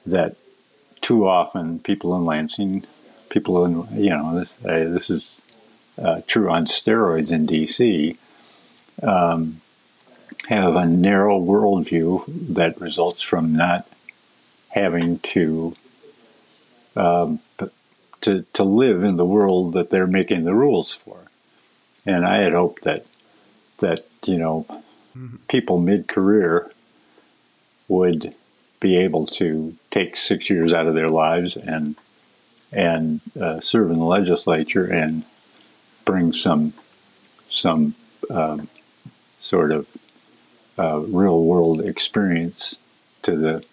that 0.06 0.36
too 1.02 1.28
often 1.28 1.80
people 1.80 2.16
in 2.16 2.26
Lansing, 2.26 2.86
people 3.30 3.64
in 3.66 4.04
you 4.04 4.10
know 4.10 4.40
this 4.40 4.54
uh, 4.66 4.92
this 4.92 5.10
is 5.10 5.30
uh, 6.02 6.22
true 6.28 6.50
on 6.50 6.66
steroids 6.66 7.32
in 7.32 7.46
D.C. 7.46 8.18
Um, 9.02 9.62
have 10.48 10.76
a 10.76 10.86
narrow 10.86 11.40
worldview 11.40 12.24
that 12.56 12.80
results 12.82 13.22
from 13.22 13.56
not 13.56 13.88
having 14.70 15.20
to 15.20 15.76
um, 16.96 17.40
to 18.22 18.46
to 18.54 18.64
live 18.64 19.04
in 19.04 19.18
the 19.18 19.26
world 19.26 19.74
that 19.74 19.90
they're 19.90 20.08
making 20.08 20.44
the 20.44 20.56
rules 20.56 20.92
for. 20.94 21.18
And 22.06 22.26
I 22.26 22.38
had 22.38 22.54
hoped 22.54 22.84
that 22.84 23.06
that 23.80 24.06
you 24.26 24.38
know 24.38 24.66
mm-hmm. 25.16 25.36
people 25.48 25.78
mid 25.78 26.08
career 26.08 26.72
would 27.88 28.34
be 28.80 28.98
able 28.98 29.26
to 29.26 29.76
take 29.92 30.18
six 30.18 30.50
years 30.50 30.74
out 30.74 30.88
of 30.88 30.96
their 30.96 31.10
lives 31.10 31.56
and 31.56 31.96
and 32.72 33.22
uh, 33.40 33.60
serve 33.60 33.92
in 33.92 34.00
the 34.00 34.06
legislature 34.06 34.86
and 34.86 35.24
bring 36.06 36.34
some 36.34 36.74
some 37.50 37.96
um, 38.30 38.68
sort 39.40 39.72
of 39.72 39.88
uh, 40.78 41.00
real 41.00 41.44
world 41.44 41.82
experience 41.82 42.76
to 43.24 43.36
the 43.36 43.66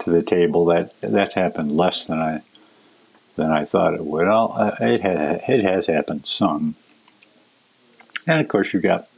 to 0.00 0.10
the 0.10 0.22
table. 0.22 0.66
That 0.66 0.94
that's 1.00 1.34
happened 1.34 1.76
less 1.76 2.04
than 2.04 2.18
I 2.18 2.42
than 3.36 3.50
I 3.50 3.64
thought 3.64 3.94
it 3.94 4.04
would. 4.04 4.26
Uh, 4.26 4.76
it 4.80 5.02
ha- 5.02 5.52
it 5.52 5.64
has 5.64 5.86
happened 5.86 6.26
some, 6.26 6.74
and 8.26 8.40
of 8.40 8.48
course 8.48 8.72
you 8.72 8.80
got 8.80 9.08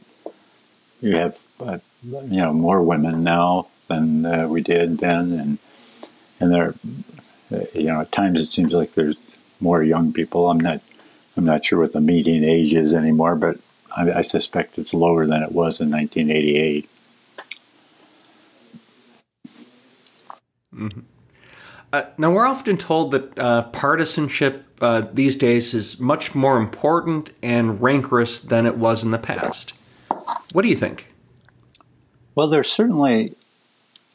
you 1.01 1.15
have 1.15 1.37
uh, 1.59 1.79
you 2.03 2.41
know 2.41 2.53
more 2.53 2.81
women 2.81 3.23
now 3.23 3.67
than 3.87 4.25
uh, 4.25 4.47
we 4.47 4.61
did 4.61 4.99
then, 4.99 5.33
and 5.33 5.57
and 6.39 6.53
there 6.53 6.73
you 7.73 7.87
know 7.87 8.01
at 8.01 8.11
times 8.11 8.39
it 8.39 8.47
seems 8.47 8.73
like 8.73 8.93
there's 8.93 9.17
more 9.59 9.83
young 9.83 10.13
people. 10.13 10.49
I'm 10.49 10.59
not 10.59 10.81
I'm 11.37 11.45
not 11.45 11.65
sure 11.65 11.79
what 11.79 11.93
the 11.93 12.01
median 12.01 12.43
age 12.43 12.73
is 12.73 12.93
anymore, 12.93 13.35
but 13.35 13.59
I, 13.95 14.11
I 14.11 14.21
suspect 14.21 14.77
it's 14.77 14.93
lower 14.93 15.25
than 15.25 15.43
it 15.43 15.51
was 15.51 15.79
in 15.79 15.89
1988. 15.89 16.89
Mm-hmm. 20.73 20.99
Uh, 21.91 22.03
now, 22.19 22.31
we're 22.31 22.45
often 22.45 22.77
told 22.77 23.11
that 23.11 23.39
uh, 23.39 23.63
partisanship 23.63 24.65
uh, 24.79 25.01
these 25.11 25.35
days 25.35 25.73
is 25.73 25.99
much 25.99 26.35
more 26.35 26.57
important 26.57 27.31
and 27.41 27.81
rancorous 27.81 28.39
than 28.39 28.67
it 28.67 28.77
was 28.77 29.03
in 29.03 29.09
the 29.09 29.17
past. 29.17 29.73
What 30.53 30.61
do 30.61 30.67
you 30.67 30.75
think? 30.75 31.07
Well, 32.35 32.47
there's 32.47 32.71
certainly 32.71 33.35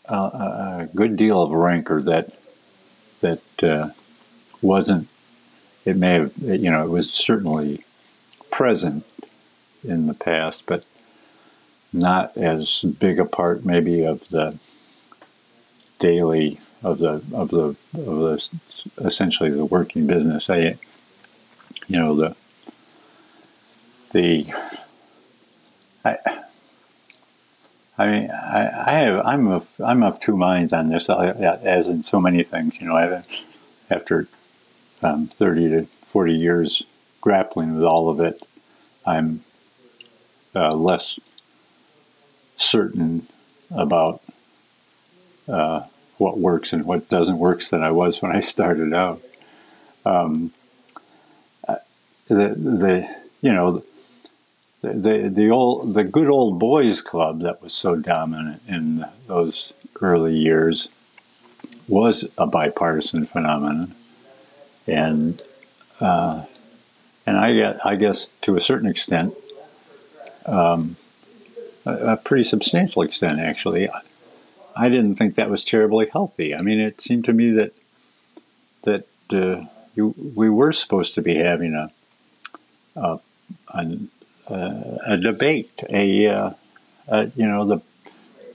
a, 0.06 0.14
a 0.14 0.88
good 0.94 1.16
deal 1.16 1.42
of 1.42 1.50
rancor 1.50 2.00
that 2.02 2.32
that 3.20 3.64
uh, 3.64 3.90
wasn't. 4.62 5.08
It 5.84 5.96
may 5.96 6.14
have, 6.14 6.32
you 6.38 6.70
know, 6.70 6.84
it 6.84 6.90
was 6.90 7.10
certainly 7.10 7.84
present 8.50 9.04
in 9.84 10.06
the 10.06 10.14
past, 10.14 10.64
but 10.66 10.84
not 11.92 12.36
as 12.36 12.80
big 12.98 13.20
a 13.20 13.24
part 13.24 13.64
maybe 13.64 14.04
of 14.04 14.28
the 14.30 14.58
daily 15.98 16.60
of 16.82 16.98
the 16.98 17.22
of 17.32 17.48
the 17.50 17.76
of 17.94 18.18
the 18.18 18.48
essentially 18.98 19.50
the 19.50 19.64
working 19.64 20.06
business. 20.06 20.50
I, 20.50 20.76
you 21.86 21.98
know, 21.98 22.14
the 22.16 22.36
the 24.12 24.46
I. 26.04 26.18
I 27.96 28.06
mean, 28.06 28.30
I, 28.30 28.90
I 28.90 28.92
have 29.02 29.24
I'm 29.24 29.46
of 29.48 29.66
I'm 29.82 30.02
of 30.02 30.18
two 30.20 30.36
minds 30.36 30.72
on 30.72 30.88
this, 30.88 31.08
as 31.08 31.86
in 31.86 32.02
so 32.02 32.20
many 32.20 32.42
things. 32.42 32.74
You 32.80 32.88
know, 32.88 32.96
I, 32.96 33.22
after 33.88 34.26
um, 35.02 35.28
thirty 35.28 35.68
to 35.68 35.86
forty 36.08 36.34
years 36.34 36.82
grappling 37.20 37.74
with 37.74 37.84
all 37.84 38.08
of 38.08 38.20
it, 38.20 38.42
I'm 39.06 39.44
uh, 40.54 40.74
less 40.74 41.18
certain 42.56 43.26
about 43.70 44.22
uh, 45.48 45.82
what 46.18 46.38
works 46.38 46.72
and 46.72 46.84
what 46.84 47.08
doesn't 47.08 47.38
work 47.38 47.64
than 47.68 47.82
I 47.82 47.90
was 47.90 48.22
when 48.22 48.34
I 48.34 48.40
started 48.40 48.92
out. 48.94 49.20
Um, 50.04 50.52
the 52.28 52.48
the 52.54 53.16
you 53.42 53.52
know 53.52 53.82
the, 54.82 54.92
the 54.92 55.28
the 55.28 55.50
old 55.50 55.94
the 55.94 56.04
good 56.04 56.28
old 56.28 56.58
boys 56.58 57.02
club 57.02 57.42
that 57.42 57.62
was 57.62 57.72
so 57.72 57.96
dominant 57.96 58.62
in 58.66 59.04
those 59.26 59.72
early 60.00 60.36
years 60.36 60.88
was 61.88 62.24
a 62.38 62.46
bipartisan 62.46 63.26
phenomenon, 63.26 63.94
and 64.86 65.42
uh, 66.00 66.44
and 67.26 67.36
I 67.36 67.54
guess, 67.54 67.80
I 67.84 67.96
guess 67.96 68.26
to 68.42 68.56
a 68.56 68.60
certain 68.60 68.88
extent 68.88 69.34
um, 70.46 70.96
a, 71.84 72.12
a, 72.12 72.16
pretty 72.16 72.44
substantial 72.44 73.02
extent, 73.02 73.40
actually. 73.40 73.88
I 74.76 74.88
didn't 74.88 75.16
think 75.16 75.36
that 75.36 75.50
was 75.50 75.64
terribly 75.64 76.06
healthy. 76.12 76.54
I 76.54 76.60
mean, 76.60 76.80
it 76.80 77.00
seemed 77.00 77.24
to 77.26 77.32
me 77.32 77.50
that 77.52 77.72
that 78.82 79.06
uh, 79.32 79.64
you, 79.94 80.14
we 80.34 80.50
were 80.50 80.72
supposed 80.72 81.14
to 81.14 81.22
be 81.22 81.36
having 81.36 81.74
a 81.74 81.90
a, 82.96 83.20
a, 83.68 83.98
a 85.06 85.16
debate, 85.16 85.70
a, 85.88 86.26
uh, 86.26 86.50
a, 87.08 87.30
you 87.36 87.46
know 87.46 87.64
the 87.64 87.80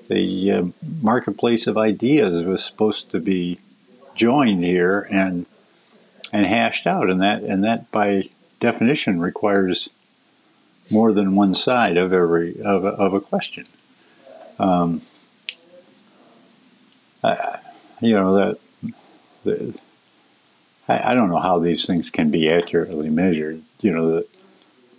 the 0.08 0.52
uh, 0.52 0.64
marketplace 1.02 1.68
of 1.68 1.78
ideas 1.78 2.44
was 2.44 2.64
supposed 2.64 3.12
to 3.12 3.20
be 3.20 3.60
joined 4.16 4.64
here 4.64 5.08
and 5.12 5.46
and 6.32 6.46
hashed 6.46 6.88
out, 6.88 7.10
and 7.10 7.22
that 7.22 7.44
and 7.44 7.64
that 7.64 7.90
by 7.92 8.30
definition 8.60 9.20
requires 9.20 9.90
more 10.90 11.14
than 11.14 11.36
one 11.36 11.56
side 11.56 11.98
of 11.98 12.14
every 12.14 12.62
of 12.62 12.86
a, 12.86 12.90
of 12.90 13.14
a 13.14 13.22
question. 13.22 13.68
Um, 14.58 15.02
I, 17.24 17.60
you 18.02 18.14
know 18.14 18.36
that 18.36 18.60
the, 19.44 19.74
I, 20.88 21.12
I, 21.12 21.14
don't 21.14 21.30
know 21.30 21.40
how 21.40 21.60
these 21.60 21.86
things 21.86 22.10
can 22.10 22.30
be 22.32 22.50
accurately 22.50 23.10
measured. 23.10 23.62
You 23.82 23.92
know, 23.92 24.24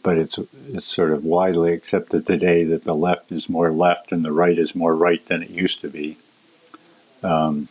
but 0.02 0.18
it's 0.18 0.38
it's 0.68 0.86
sort 0.86 1.12
of 1.12 1.24
widely 1.24 1.72
accepted 1.72 2.26
today 2.26 2.64
that 2.64 2.84
the 2.84 2.94
left 2.94 3.32
is 3.32 3.48
more 3.48 3.70
left 3.70 4.12
and 4.12 4.24
the 4.24 4.32
right 4.32 4.58
is 4.58 4.74
more 4.74 4.94
right 4.94 5.24
than 5.26 5.42
it 5.42 5.50
used 5.50 5.80
to 5.82 5.88
be. 5.88 6.16
Um, 7.22 7.68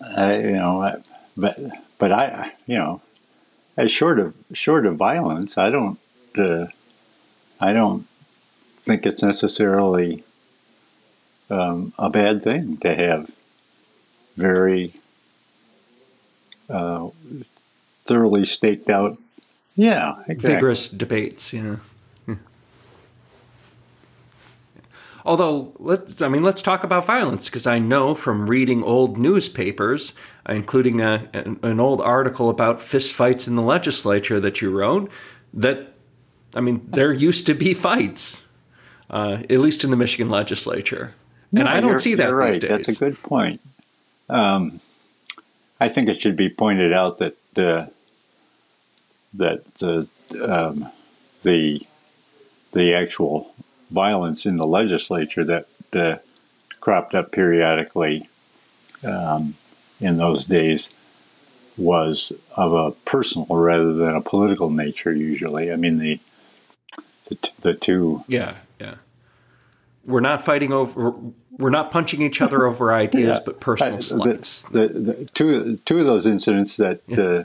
I, 0.00 0.38
you 0.38 0.52
know, 0.52 1.02
but 1.36 1.58
but 1.98 2.12
I, 2.12 2.52
you 2.66 2.78
know, 2.78 3.00
short 3.86 4.18
of 4.18 4.34
short 4.52 4.86
of 4.86 4.96
violence, 4.96 5.56
I 5.56 5.70
don't 5.70 5.98
uh, 6.36 6.66
I 7.60 7.72
don't 7.72 8.06
think 8.84 9.06
it's 9.06 9.22
necessarily 9.22 10.24
um, 11.50 11.92
a 11.98 12.10
bad 12.10 12.42
thing 12.42 12.78
to 12.78 12.94
have 12.94 13.30
very 14.36 14.94
uh, 16.68 17.08
thoroughly 18.06 18.46
staked 18.46 18.90
out. 18.90 19.18
Yeah, 19.76 20.16
exactly. 20.26 20.54
vigorous 20.54 20.88
debates. 20.88 21.52
Yeah. 21.52 21.76
Although, 25.28 25.74
let's, 25.78 26.22
I 26.22 26.28
mean, 26.28 26.42
let's 26.42 26.62
talk 26.62 26.84
about 26.84 27.04
violence 27.04 27.50
because 27.50 27.66
I 27.66 27.78
know 27.78 28.14
from 28.14 28.48
reading 28.48 28.82
old 28.82 29.18
newspapers, 29.18 30.14
including 30.48 31.02
a, 31.02 31.28
an, 31.34 31.60
an 31.62 31.80
old 31.80 32.00
article 32.00 32.48
about 32.48 32.78
fistfights 32.78 33.46
in 33.46 33.54
the 33.54 33.60
legislature 33.60 34.40
that 34.40 34.62
you 34.62 34.70
wrote, 34.70 35.10
that, 35.52 35.92
I 36.54 36.62
mean, 36.62 36.88
there 36.88 37.12
used 37.12 37.44
to 37.44 37.52
be 37.52 37.74
fights, 37.74 38.46
uh, 39.10 39.42
at 39.50 39.58
least 39.58 39.84
in 39.84 39.90
the 39.90 39.96
Michigan 39.96 40.30
legislature. 40.30 41.12
No, 41.52 41.60
and 41.60 41.68
I 41.68 41.82
don't 41.82 41.98
see 41.98 42.14
that 42.14 42.32
right. 42.32 42.52
these 42.52 42.62
days. 42.62 42.86
That's 42.86 42.88
a 42.88 43.04
good 43.04 43.22
point. 43.22 43.60
Um, 44.30 44.80
I 45.78 45.90
think 45.90 46.08
it 46.08 46.22
should 46.22 46.36
be 46.36 46.48
pointed 46.48 46.94
out 46.94 47.18
that 47.18 47.36
that 49.34 49.62
uh, 49.82 50.04
um, 50.42 50.90
the 51.42 51.86
the 52.72 52.94
actual 52.94 53.54
violence 53.90 54.46
in 54.46 54.56
the 54.56 54.66
legislature 54.66 55.44
that 55.44 55.66
uh, 55.92 56.16
cropped 56.80 57.14
up 57.14 57.32
periodically 57.32 58.28
um, 59.04 59.54
in 60.00 60.16
those 60.16 60.44
days 60.44 60.88
was 61.76 62.32
of 62.56 62.72
a 62.72 62.90
personal 63.04 63.46
rather 63.50 63.92
than 63.92 64.14
a 64.14 64.20
political 64.20 64.70
nature. 64.70 65.12
Usually, 65.12 65.72
I 65.72 65.76
mean 65.76 65.98
the 65.98 66.20
the, 67.26 67.34
t- 67.36 67.52
the 67.60 67.74
two. 67.74 68.24
Yeah, 68.26 68.54
yeah. 68.80 68.96
We're 70.04 70.20
not 70.20 70.42
fighting 70.42 70.72
over. 70.72 71.14
We're 71.52 71.70
not 71.70 71.90
punching 71.90 72.22
each 72.22 72.40
other 72.40 72.66
over 72.66 72.92
ideas, 72.94 73.38
yeah. 73.38 73.44
but 73.44 73.60
personal 73.60 74.02
slights. 74.02 74.62
The, 74.62 74.88
the, 74.88 74.98
the, 74.98 75.24
two 75.34 75.78
two 75.84 76.00
of 76.00 76.06
those 76.06 76.26
incidents 76.26 76.76
that 76.76 77.00
yeah. 77.06 77.44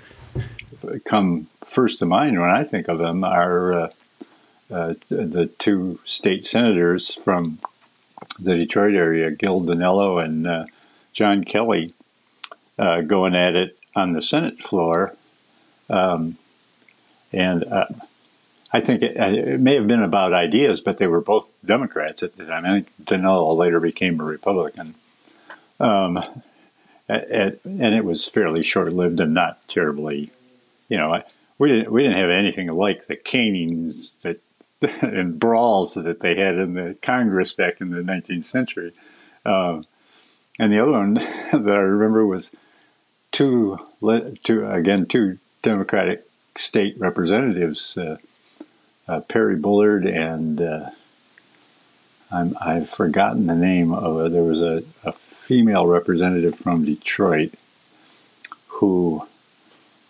uh, 0.90 0.98
come 1.06 1.48
first 1.66 2.00
to 2.00 2.06
mind 2.06 2.40
when 2.40 2.50
I 2.50 2.64
think 2.64 2.88
of 2.88 3.00
them 3.00 3.24
are 3.24 3.74
uh, 3.74 3.90
uh, 4.74 4.94
the 5.10 5.50
two 5.60 6.00
state 6.04 6.48
senators 6.48 7.14
from 7.14 7.60
the 8.40 8.56
Detroit 8.56 8.96
area, 8.96 9.30
Gil 9.30 9.62
DiNello 9.62 10.24
and 10.24 10.48
uh, 10.48 10.66
John 11.14 11.44
Kelly, 11.44 11.94
uh, 12.80 13.02
going 13.02 13.36
at 13.36 13.56
it 13.56 13.78
on 13.96 14.14
the 14.14 14.22
Senate 14.22 14.60
floor. 14.62 15.16
Um, 15.90 16.38
and 17.32 17.64
uh, 17.64 17.86
I 18.72 18.82
think 18.82 19.04
it, 19.04 19.16
it, 19.16 19.60
may 19.60 19.76
have 19.76 19.88
been 19.88 20.02
about 20.02 20.34
ideas, 20.34 20.82
but 20.82 20.98
they 20.98 21.08
were 21.08 21.22
both 21.22 21.48
Democrats 21.64 22.24
at 22.24 22.36
the 22.36 22.46
time. 22.46 22.66
I 22.66 22.70
think 22.70 22.88
DiNello 23.04 23.56
later 23.56 23.80
became 23.80 24.20
a 24.20 24.24
Republican. 24.24 24.96
Um, 25.80 26.24
and 27.08 27.60
it 27.66 28.06
was 28.06 28.28
fairly 28.28 28.64
short 28.64 28.92
lived 28.92 29.20
and 29.20 29.34
not 29.34 29.68
terribly, 29.68 30.32
you 30.88 30.98
know, 30.98 31.22
we 31.60 31.70
didn't 31.70 31.92
we 31.92 32.04
didn't 32.04 32.18
have 32.18 32.30
anything 32.30 32.68
like 32.68 33.08
the 33.08 33.16
canings 33.16 34.10
that 34.24 34.40
and 35.02 35.40
brawls 35.40 35.94
that 35.96 36.20
they 36.20 36.36
had 36.36 36.56
in 36.56 36.74
the 36.74 36.96
Congress 37.02 37.54
back 37.54 37.82
in 37.82 37.90
the 37.90 38.02
19th 38.02 38.46
century. 38.46 38.94
Um, 39.46 39.86
and 40.60 40.72
the 40.72 40.80
other 40.80 40.92
one 40.92 41.14
that 41.54 41.74
I 41.74 41.80
remember 41.80 42.26
was 42.26 42.52
two, 43.32 43.80
two 44.44 44.70
again, 44.70 45.06
two 45.06 45.38
Democratic 45.62 46.26
state 46.58 47.00
representatives, 47.00 47.98
uh, 47.98 48.18
uh, 49.08 49.20
Perry 49.22 49.56
Bullard 49.56 50.06
and 50.06 50.62
uh, 50.62 50.90
i 52.32 52.74
have 52.74 52.90
forgotten 52.90 53.46
the 53.46 53.56
name 53.56 53.92
of 53.94 54.26
it. 54.26 54.32
There 54.32 54.44
was 54.44 54.62
a, 54.62 54.84
a 55.04 55.14
female 55.14 55.86
representative 55.86 56.56
from 56.56 56.86
Detroit 56.86 57.54
who, 58.68 59.28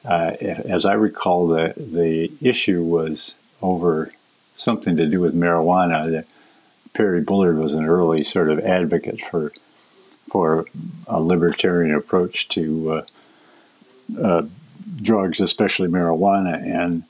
uh, 0.06 0.32
as 0.40 0.86
I 0.86 0.94
recall, 0.94 1.48
the 1.48 1.74
the 1.76 2.32
issue 2.42 2.82
was 2.82 3.34
over 3.62 4.12
something 4.56 4.96
to 4.98 5.08
do 5.08 5.20
with 5.20 5.36
marijuana. 5.36 6.26
Perry 6.94 7.22
Bullard 7.22 7.58
was 7.58 7.74
an 7.74 7.86
early 7.86 8.24
sort 8.24 8.50
of 8.50 8.60
advocate 8.60 9.22
for 9.22 9.52
for 10.30 10.66
a 11.08 11.22
libertarian 11.22 11.94
approach 11.94 12.48
to 12.50 12.92
uh, 12.92 14.22
uh, 14.22 14.44
drugs, 15.02 15.40
especially 15.40 15.88
marijuana, 15.88 16.56
and 16.56 17.04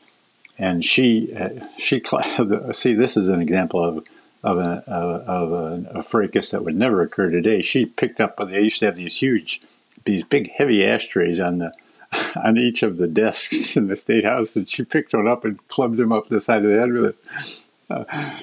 and 0.58 0.86
she 0.86 1.34
uh, 1.36 1.50
she 1.78 2.02
see 2.74 2.94
this 2.94 3.18
is 3.18 3.28
an 3.28 3.42
example 3.42 3.84
of 3.84 4.06
of, 4.44 4.58
a, 4.58 4.84
of 4.86 5.52
a, 5.54 6.00
a 6.00 6.04
fracas 6.04 6.52
that 6.52 6.66
would 6.66 6.76
never 6.76 7.02
occur 7.02 7.30
today. 7.30 7.62
She 7.62 7.86
picked 7.86 8.20
up. 8.20 8.38
They 8.38 8.62
used 8.62 8.80
to 8.80 8.86
have 8.86 8.98
these 8.98 9.16
huge, 9.16 9.62
these 10.06 10.24
big 10.24 10.52
heavy 10.52 10.86
ashtrays 10.86 11.40
on 11.40 11.60
the 11.60 11.74
on 12.36 12.58
each 12.58 12.84
of 12.84 12.98
the 12.98 13.08
desks 13.08 13.76
in 13.78 13.88
the 13.88 13.96
state 13.96 14.26
house, 14.26 14.56
and 14.56 14.70
she 14.70 14.84
picked 14.84 15.14
one 15.14 15.28
up 15.28 15.46
and 15.46 15.66
clubbed 15.68 16.00
him 16.00 16.12
up 16.12 16.28
the 16.28 16.42
side 16.42 16.64
of 16.64 16.72
the 16.72 16.80
head 16.80 16.92
with 16.92 17.06
it. 17.06 17.64
Uh, 17.90 18.38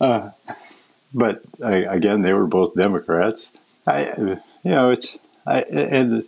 uh, 0.00 0.30
but 1.14 1.42
I, 1.62 1.74
again, 1.76 2.22
they 2.22 2.32
were 2.32 2.46
both 2.46 2.74
Democrats. 2.74 3.50
I, 3.86 4.12
you 4.16 4.38
know, 4.64 4.90
it's 4.90 5.18
I, 5.46 5.62
and 5.62 6.24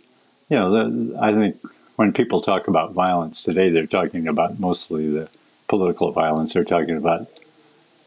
you 0.49 0.57
know, 0.57 0.71
the, 0.71 1.17
I 1.19 1.33
think 1.33 1.57
when 1.95 2.13
people 2.13 2.41
talk 2.41 2.67
about 2.67 2.93
violence 2.93 3.41
today, 3.41 3.69
they're 3.69 3.87
talking 3.87 4.27
about 4.27 4.59
mostly 4.59 5.09
the 5.09 5.29
political 5.67 6.11
violence. 6.11 6.53
They're 6.53 6.63
talking 6.63 6.97
about 6.97 7.27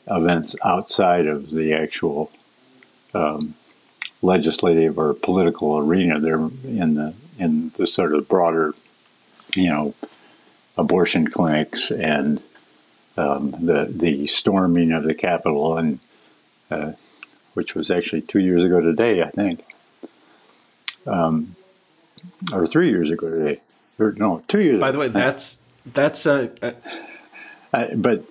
events 0.06 0.54
outside 0.64 1.26
of 1.26 1.50
the 1.50 1.72
actual 1.72 2.30
um, 3.14 3.54
legislative 4.22 4.98
or 4.98 5.14
political 5.14 5.78
arena. 5.78 6.20
They're 6.20 6.36
in 6.36 6.94
the 6.94 7.14
in 7.38 7.72
the 7.76 7.86
sort 7.86 8.14
of 8.14 8.28
broader, 8.28 8.74
you 9.54 9.68
know, 9.68 9.94
abortion 10.76 11.28
clinics 11.28 11.90
and 11.90 12.42
um, 13.16 13.50
the 13.60 13.86
the 13.90 14.26
storming 14.26 14.92
of 14.92 15.02
the 15.02 15.14
Capitol, 15.14 15.76
and 15.76 15.98
uh, 16.70 16.92
which 17.54 17.74
was 17.74 17.90
actually 17.90 18.22
two 18.22 18.38
years 18.38 18.62
ago 18.62 18.80
today, 18.80 19.22
I 19.22 19.30
think, 19.30 19.64
um, 21.06 21.56
or 22.52 22.66
three 22.66 22.90
years 22.90 23.10
ago 23.10 23.28
today, 23.28 23.60
or 23.98 24.12
no, 24.12 24.42
two 24.48 24.60
years. 24.60 24.80
By 24.80 24.92
the 24.92 24.98
way, 24.98 25.08
that's 25.08 25.60
that's 25.86 26.26
a. 26.26 26.74
Uh, 27.72 27.94
but 27.96 28.24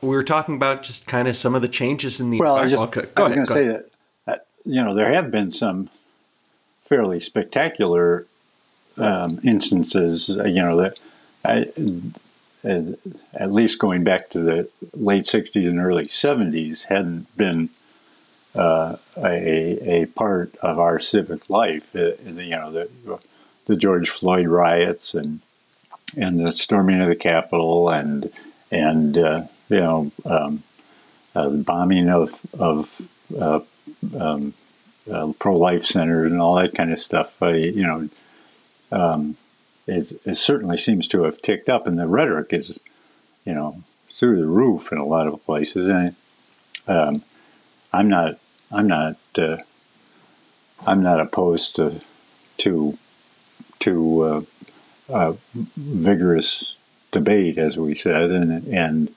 we 0.00 0.08
were 0.08 0.24
talking 0.24 0.56
about 0.56 0.82
just 0.82 1.06
kind 1.06 1.28
of 1.28 1.36
some 1.36 1.54
of 1.54 1.62
the 1.62 1.68
changes 1.68 2.20
in 2.20 2.30
the. 2.30 2.38
Well, 2.38 2.56
I, 2.56 2.68
just, 2.68 2.82
okay, 2.82 3.08
I 3.16 3.22
was 3.22 3.34
going 3.34 3.46
to 3.46 3.52
say 3.52 3.66
that, 3.68 3.90
that 4.26 4.46
you 4.64 4.82
know 4.82 4.94
there 4.94 5.12
have 5.12 5.30
been 5.30 5.52
some 5.52 5.90
fairly 6.90 7.20
spectacular 7.20 8.26
um, 8.98 9.40
instances. 9.42 10.28
Uh, 10.28 10.44
you 10.44 10.60
know 10.60 10.76
that 10.76 10.98
I, 11.42 11.66
uh, 12.68 12.82
at 13.32 13.52
least 13.52 13.78
going 13.78 14.04
back 14.04 14.28
to 14.30 14.40
the 14.40 14.68
late 14.92 15.24
'60s 15.24 15.66
and 15.66 15.80
early 15.80 16.06
'70s 16.06 16.82
hadn't 16.82 17.34
been 17.36 17.70
uh, 18.54 18.96
a, 19.16 20.02
a 20.02 20.06
part 20.06 20.54
of 20.56 20.78
our 20.78 20.98
civic 20.98 21.48
life. 21.48 21.94
Uh, 21.94 22.12
you 22.26 22.50
know 22.50 22.70
the 22.70 22.90
the 23.66 23.76
George 23.76 24.10
Floyd 24.10 24.48
riots 24.48 25.14
and 25.14 25.40
and 26.16 26.44
the 26.44 26.52
storming 26.52 27.00
of 27.00 27.08
the 27.08 27.16
Capitol 27.16 27.88
and 27.88 28.30
and 28.72 29.16
uh, 29.16 29.44
you 29.68 29.80
know 29.80 30.12
um, 30.26 30.64
uh, 31.36 31.48
the 31.48 31.58
bombing 31.58 32.10
of 32.10 32.38
of 32.58 33.00
um, 34.18 34.54
uh, 35.10 35.32
pro-life 35.38 35.86
centers 35.86 36.30
and 36.30 36.40
all 36.40 36.56
that 36.56 36.74
kind 36.74 36.92
of 36.92 37.00
stuff. 37.00 37.34
Uh, 37.40 37.48
you 37.48 37.82
know, 37.82 38.08
um, 38.92 39.36
it, 39.86 40.20
it, 40.24 40.36
certainly 40.36 40.76
seems 40.76 41.08
to 41.08 41.22
have 41.22 41.42
ticked 41.42 41.68
up, 41.68 41.86
and 41.86 41.98
the 41.98 42.06
rhetoric 42.06 42.52
is, 42.52 42.78
you 43.44 43.54
know, 43.54 43.82
through 44.18 44.40
the 44.40 44.46
roof 44.46 44.92
in 44.92 44.98
a 44.98 45.04
lot 45.04 45.26
of 45.26 45.44
places. 45.44 45.88
And 45.88 46.14
um, 46.86 47.22
I'm 47.92 48.08
not, 48.08 48.38
I'm 48.70 48.86
not, 48.86 49.16
uh, 49.36 49.58
I'm 50.86 51.02
not 51.02 51.20
opposed 51.20 51.76
to 51.76 52.00
to 52.58 52.98
to 53.80 54.46
uh, 55.08 55.32
vigorous 55.76 56.76
debate, 57.12 57.58
as 57.58 57.76
we 57.76 57.94
said, 57.94 58.30
and 58.30 58.66
and 58.68 59.14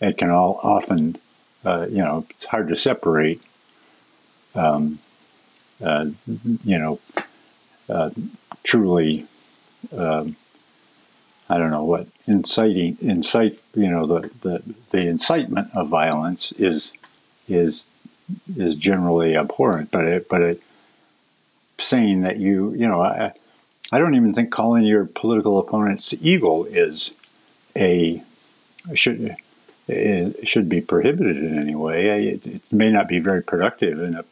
it 0.00 0.18
can 0.18 0.30
all 0.30 0.58
often, 0.62 1.16
uh, 1.64 1.86
you 1.88 1.98
know, 1.98 2.26
it's 2.30 2.46
hard 2.46 2.68
to 2.68 2.76
separate 2.76 3.40
um, 4.54 4.98
uh, 5.82 6.06
you 6.64 6.78
know, 6.78 7.00
uh, 7.88 8.10
truly, 8.64 9.26
um, 9.96 10.36
I 11.48 11.58
don't 11.58 11.70
know 11.70 11.84
what 11.84 12.06
inciting 12.26 12.96
incite. 13.00 13.58
You 13.74 13.88
know, 13.88 14.06
the, 14.06 14.30
the 14.42 14.62
the 14.90 15.00
incitement 15.00 15.68
of 15.74 15.88
violence 15.88 16.52
is 16.52 16.92
is 17.48 17.84
is 18.56 18.74
generally 18.76 19.36
abhorrent, 19.36 19.90
but 19.90 20.04
it 20.04 20.28
but 20.28 20.42
it 20.42 20.62
saying 21.78 22.22
that 22.22 22.38
you 22.38 22.72
you 22.72 22.86
know 22.88 23.02
I 23.02 23.32
I 23.90 23.98
don't 23.98 24.14
even 24.14 24.34
think 24.34 24.50
calling 24.50 24.84
your 24.84 25.04
political 25.04 25.58
opponents 25.58 26.14
evil 26.20 26.64
is 26.64 27.10
a 27.76 28.22
should 28.94 29.36
should 30.44 30.68
be 30.68 30.80
prohibited 30.80 31.36
in 31.36 31.58
any 31.58 31.74
way. 31.74 32.28
It, 32.28 32.46
it, 32.46 32.72
may 32.72 32.90
not 32.90 33.08
be 33.08 33.18
very 33.18 33.42
productive 33.42 34.00
in 34.00 34.14
a 34.14 34.24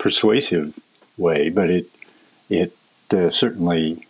persuasive 0.00 0.74
way, 1.16 1.50
but 1.50 1.70
it 1.70 1.86
it 2.48 2.76
uh, 3.12 3.30
certainly 3.30 4.06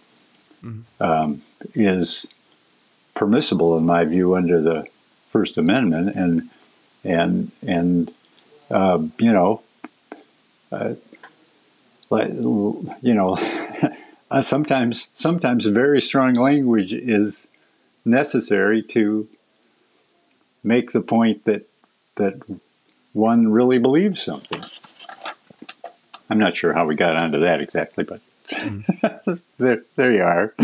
mm-hmm. 0.64 1.02
um, 1.02 1.42
is 1.74 2.24
permissible 3.14 3.76
in 3.76 3.84
my 3.84 4.04
view 4.04 4.34
under 4.34 4.62
the 4.62 4.86
First 5.30 5.58
Amendment, 5.58 6.16
and 6.16 6.48
and 7.04 7.50
and 7.66 8.14
uh, 8.70 9.02
you 9.18 9.32
know, 9.32 9.62
uh, 10.72 10.94
you 12.10 13.14
know, 13.14 13.36
sometimes 14.40 15.08
sometimes 15.16 15.66
very 15.66 16.00
strong 16.00 16.34
language 16.34 16.92
is 16.92 17.34
necessary 18.04 18.82
to 18.82 19.28
make 20.62 20.92
the 20.92 21.00
point 21.00 21.44
that 21.44 21.68
that 22.14 22.40
one 23.12 23.50
really 23.50 23.78
believes 23.78 24.22
something. 24.22 24.64
I'm 26.30 26.38
not 26.38 26.56
sure 26.56 26.72
how 26.72 26.86
we 26.86 26.94
got 26.94 27.16
onto 27.16 27.40
that 27.40 27.60
exactly, 27.60 28.04
but 28.04 28.20
mm. 28.50 29.40
there, 29.58 29.82
there 29.96 30.12
you 30.12 30.22
are. 30.22 30.54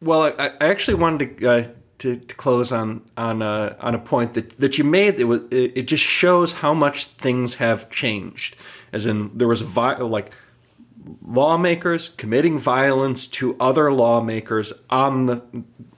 well, 0.00 0.22
I, 0.22 0.30
I, 0.38 0.52
actually 0.60 0.94
wanted 0.94 1.38
to, 1.38 1.50
uh, 1.50 1.66
to, 1.98 2.16
to 2.16 2.34
close 2.36 2.70
on 2.70 3.02
on 3.16 3.42
uh, 3.42 3.76
on 3.80 3.94
a 3.94 3.98
point 3.98 4.34
that, 4.34 4.58
that 4.60 4.78
you 4.78 4.84
made. 4.84 5.18
It, 5.18 5.24
was, 5.24 5.40
it, 5.50 5.72
it 5.76 5.88
just 5.88 6.04
shows 6.04 6.54
how 6.54 6.72
much 6.72 7.06
things 7.06 7.56
have 7.56 7.90
changed. 7.90 8.54
As 8.92 9.04
in, 9.04 9.36
there 9.36 9.48
was 9.48 9.62
a 9.62 9.66
vi- 9.66 9.96
like 9.96 10.32
lawmakers 11.26 12.10
committing 12.10 12.58
violence 12.58 13.26
to 13.26 13.56
other 13.58 13.92
lawmakers 13.92 14.72
on 14.90 15.26
the 15.26 15.42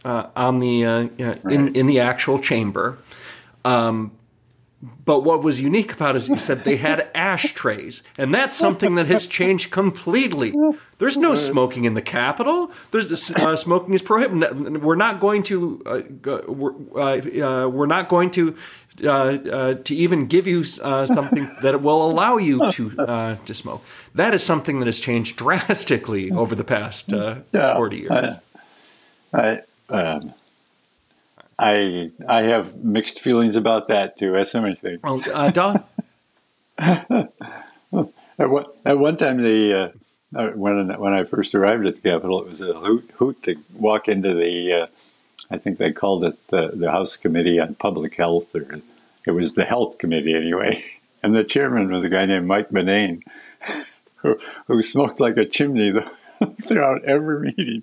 uh, 0.04 0.28
on 0.34 0.60
the 0.60 0.84
uh, 0.86 1.08
right. 1.18 1.44
in 1.52 1.74
in 1.74 1.86
the 1.86 2.00
actual 2.00 2.38
chamber. 2.38 2.98
Um, 3.64 4.12
but 4.80 5.24
what 5.24 5.42
was 5.42 5.60
unique 5.60 5.92
about 5.92 6.14
it 6.14 6.18
is 6.18 6.28
you 6.28 6.38
said 6.38 6.62
they 6.62 6.76
had 6.76 7.08
ashtrays, 7.14 8.02
and 8.16 8.32
that's 8.32 8.56
something 8.56 8.94
that 8.94 9.06
has 9.06 9.26
changed 9.26 9.72
completely. 9.72 10.54
There's 10.98 11.16
no 11.16 11.34
smoking 11.34 11.84
in 11.84 11.94
the 11.94 12.02
Capitol. 12.02 12.70
There's 12.92 13.30
uh, 13.30 13.56
smoking 13.56 13.94
is 13.94 14.02
prohibited. 14.02 14.82
We're 14.82 14.94
not 14.94 15.18
going 15.18 15.42
to 15.44 15.82
uh, 15.84 16.40
we're, 16.46 16.74
uh, 16.94 17.64
uh, 17.64 17.68
we're 17.68 17.86
not 17.86 18.08
going 18.08 18.30
to 18.32 18.56
uh, 19.02 19.08
uh, 19.08 19.74
to 19.74 19.94
even 19.94 20.26
give 20.26 20.46
you 20.46 20.62
something 20.62 21.50
that 21.62 21.82
will 21.82 22.08
allow 22.08 22.36
you 22.36 22.70
to 22.72 22.90
to 23.44 23.54
smoke. 23.54 23.84
That 24.14 24.32
is 24.32 24.44
something 24.44 24.78
that 24.78 24.86
has 24.86 25.00
changed 25.00 25.36
drastically 25.38 26.30
over 26.30 26.54
the 26.54 26.64
past 26.64 27.10
40 27.10 27.96
years. 27.96 28.30
I, 29.32 29.60
um, 29.90 30.34
I 31.58 32.10
I 32.28 32.42
have 32.42 32.76
mixed 32.76 33.20
feelings 33.20 33.56
about 33.56 33.88
that 33.88 34.18
too, 34.18 34.36
as 34.36 34.50
so 34.50 34.60
many 34.60 34.76
things. 34.76 35.00
Well, 35.02 35.22
uh, 35.32 35.50
Don. 35.50 35.84
at, 36.78 37.30
one, 38.38 38.66
at 38.84 38.98
one 38.98 39.16
time, 39.16 39.42
the 39.42 39.92
uh, 40.34 40.38
uh, 40.38 40.50
when 40.50 40.88
when 40.98 41.12
I 41.12 41.24
first 41.24 41.54
arrived 41.54 41.86
at 41.86 41.96
the 41.96 42.10
Capitol, 42.10 42.42
it 42.42 42.48
was 42.48 42.60
a 42.60 42.74
hoot, 42.74 43.10
hoot 43.16 43.42
to 43.44 43.56
walk 43.74 44.08
into 44.08 44.34
the. 44.34 44.82
Uh, 44.82 44.86
I 45.50 45.56
think 45.56 45.78
they 45.78 45.92
called 45.92 46.24
it 46.24 46.36
the, 46.48 46.72
the 46.74 46.90
House 46.90 47.16
Committee 47.16 47.58
on 47.58 47.74
Public 47.74 48.14
Health, 48.14 48.54
or 48.54 48.80
it 49.24 49.30
was 49.30 49.54
the 49.54 49.64
Health 49.64 49.98
Committee 49.98 50.34
anyway. 50.34 50.84
And 51.20 51.34
the 51.34 51.42
chairman 51.42 51.90
was 51.90 52.04
a 52.04 52.08
guy 52.08 52.26
named 52.26 52.46
Mike 52.46 52.70
Bennane, 52.70 53.24
who, 54.18 54.38
who 54.68 54.80
smoked 54.84 55.18
like 55.18 55.36
a 55.36 55.44
chimney 55.44 55.92
throughout 56.62 57.04
every 57.04 57.52
meeting. 57.58 57.82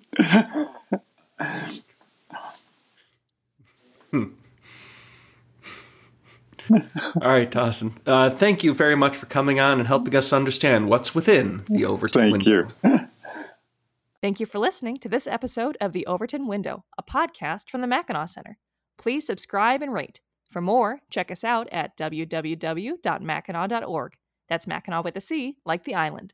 Hmm. 4.15 4.23
All 7.21 7.31
right, 7.31 7.49
Dawson. 7.49 7.97
Uh, 8.05 8.29
thank 8.29 8.63
you 8.63 8.73
very 8.73 8.95
much 8.95 9.15
for 9.15 9.25
coming 9.27 9.59
on 9.59 9.79
and 9.79 9.87
helping 9.87 10.15
us 10.15 10.33
understand 10.33 10.89
what's 10.89 11.13
within 11.13 11.63
the 11.69 11.85
Overton 11.85 12.21
thank 12.21 12.31
window. 12.31 12.67
Thank 12.81 12.93
you. 12.93 12.99
thank 14.21 14.39
you 14.39 14.45
for 14.45 14.59
listening 14.59 14.97
to 14.97 15.09
this 15.09 15.27
episode 15.27 15.77
of 15.79 15.93
The 15.93 16.07
Overton 16.07 16.47
Window, 16.47 16.83
a 16.97 17.03
podcast 17.03 17.69
from 17.69 17.81
the 17.81 17.87
Mackinac 17.87 18.29
Center. 18.29 18.57
Please 18.97 19.27
subscribe 19.27 19.83
and 19.83 19.93
rate. 19.93 20.21
For 20.49 20.61
more, 20.61 21.01
check 21.09 21.29
us 21.29 21.43
out 21.43 21.67
at 21.71 21.97
www.mackinac.org. 21.97 24.13
That's 24.47 24.67
Mackinac 24.67 25.03
with 25.03 25.17
a 25.17 25.21
C, 25.21 25.57
like 25.65 25.83
the 25.83 25.95
island. 25.95 26.33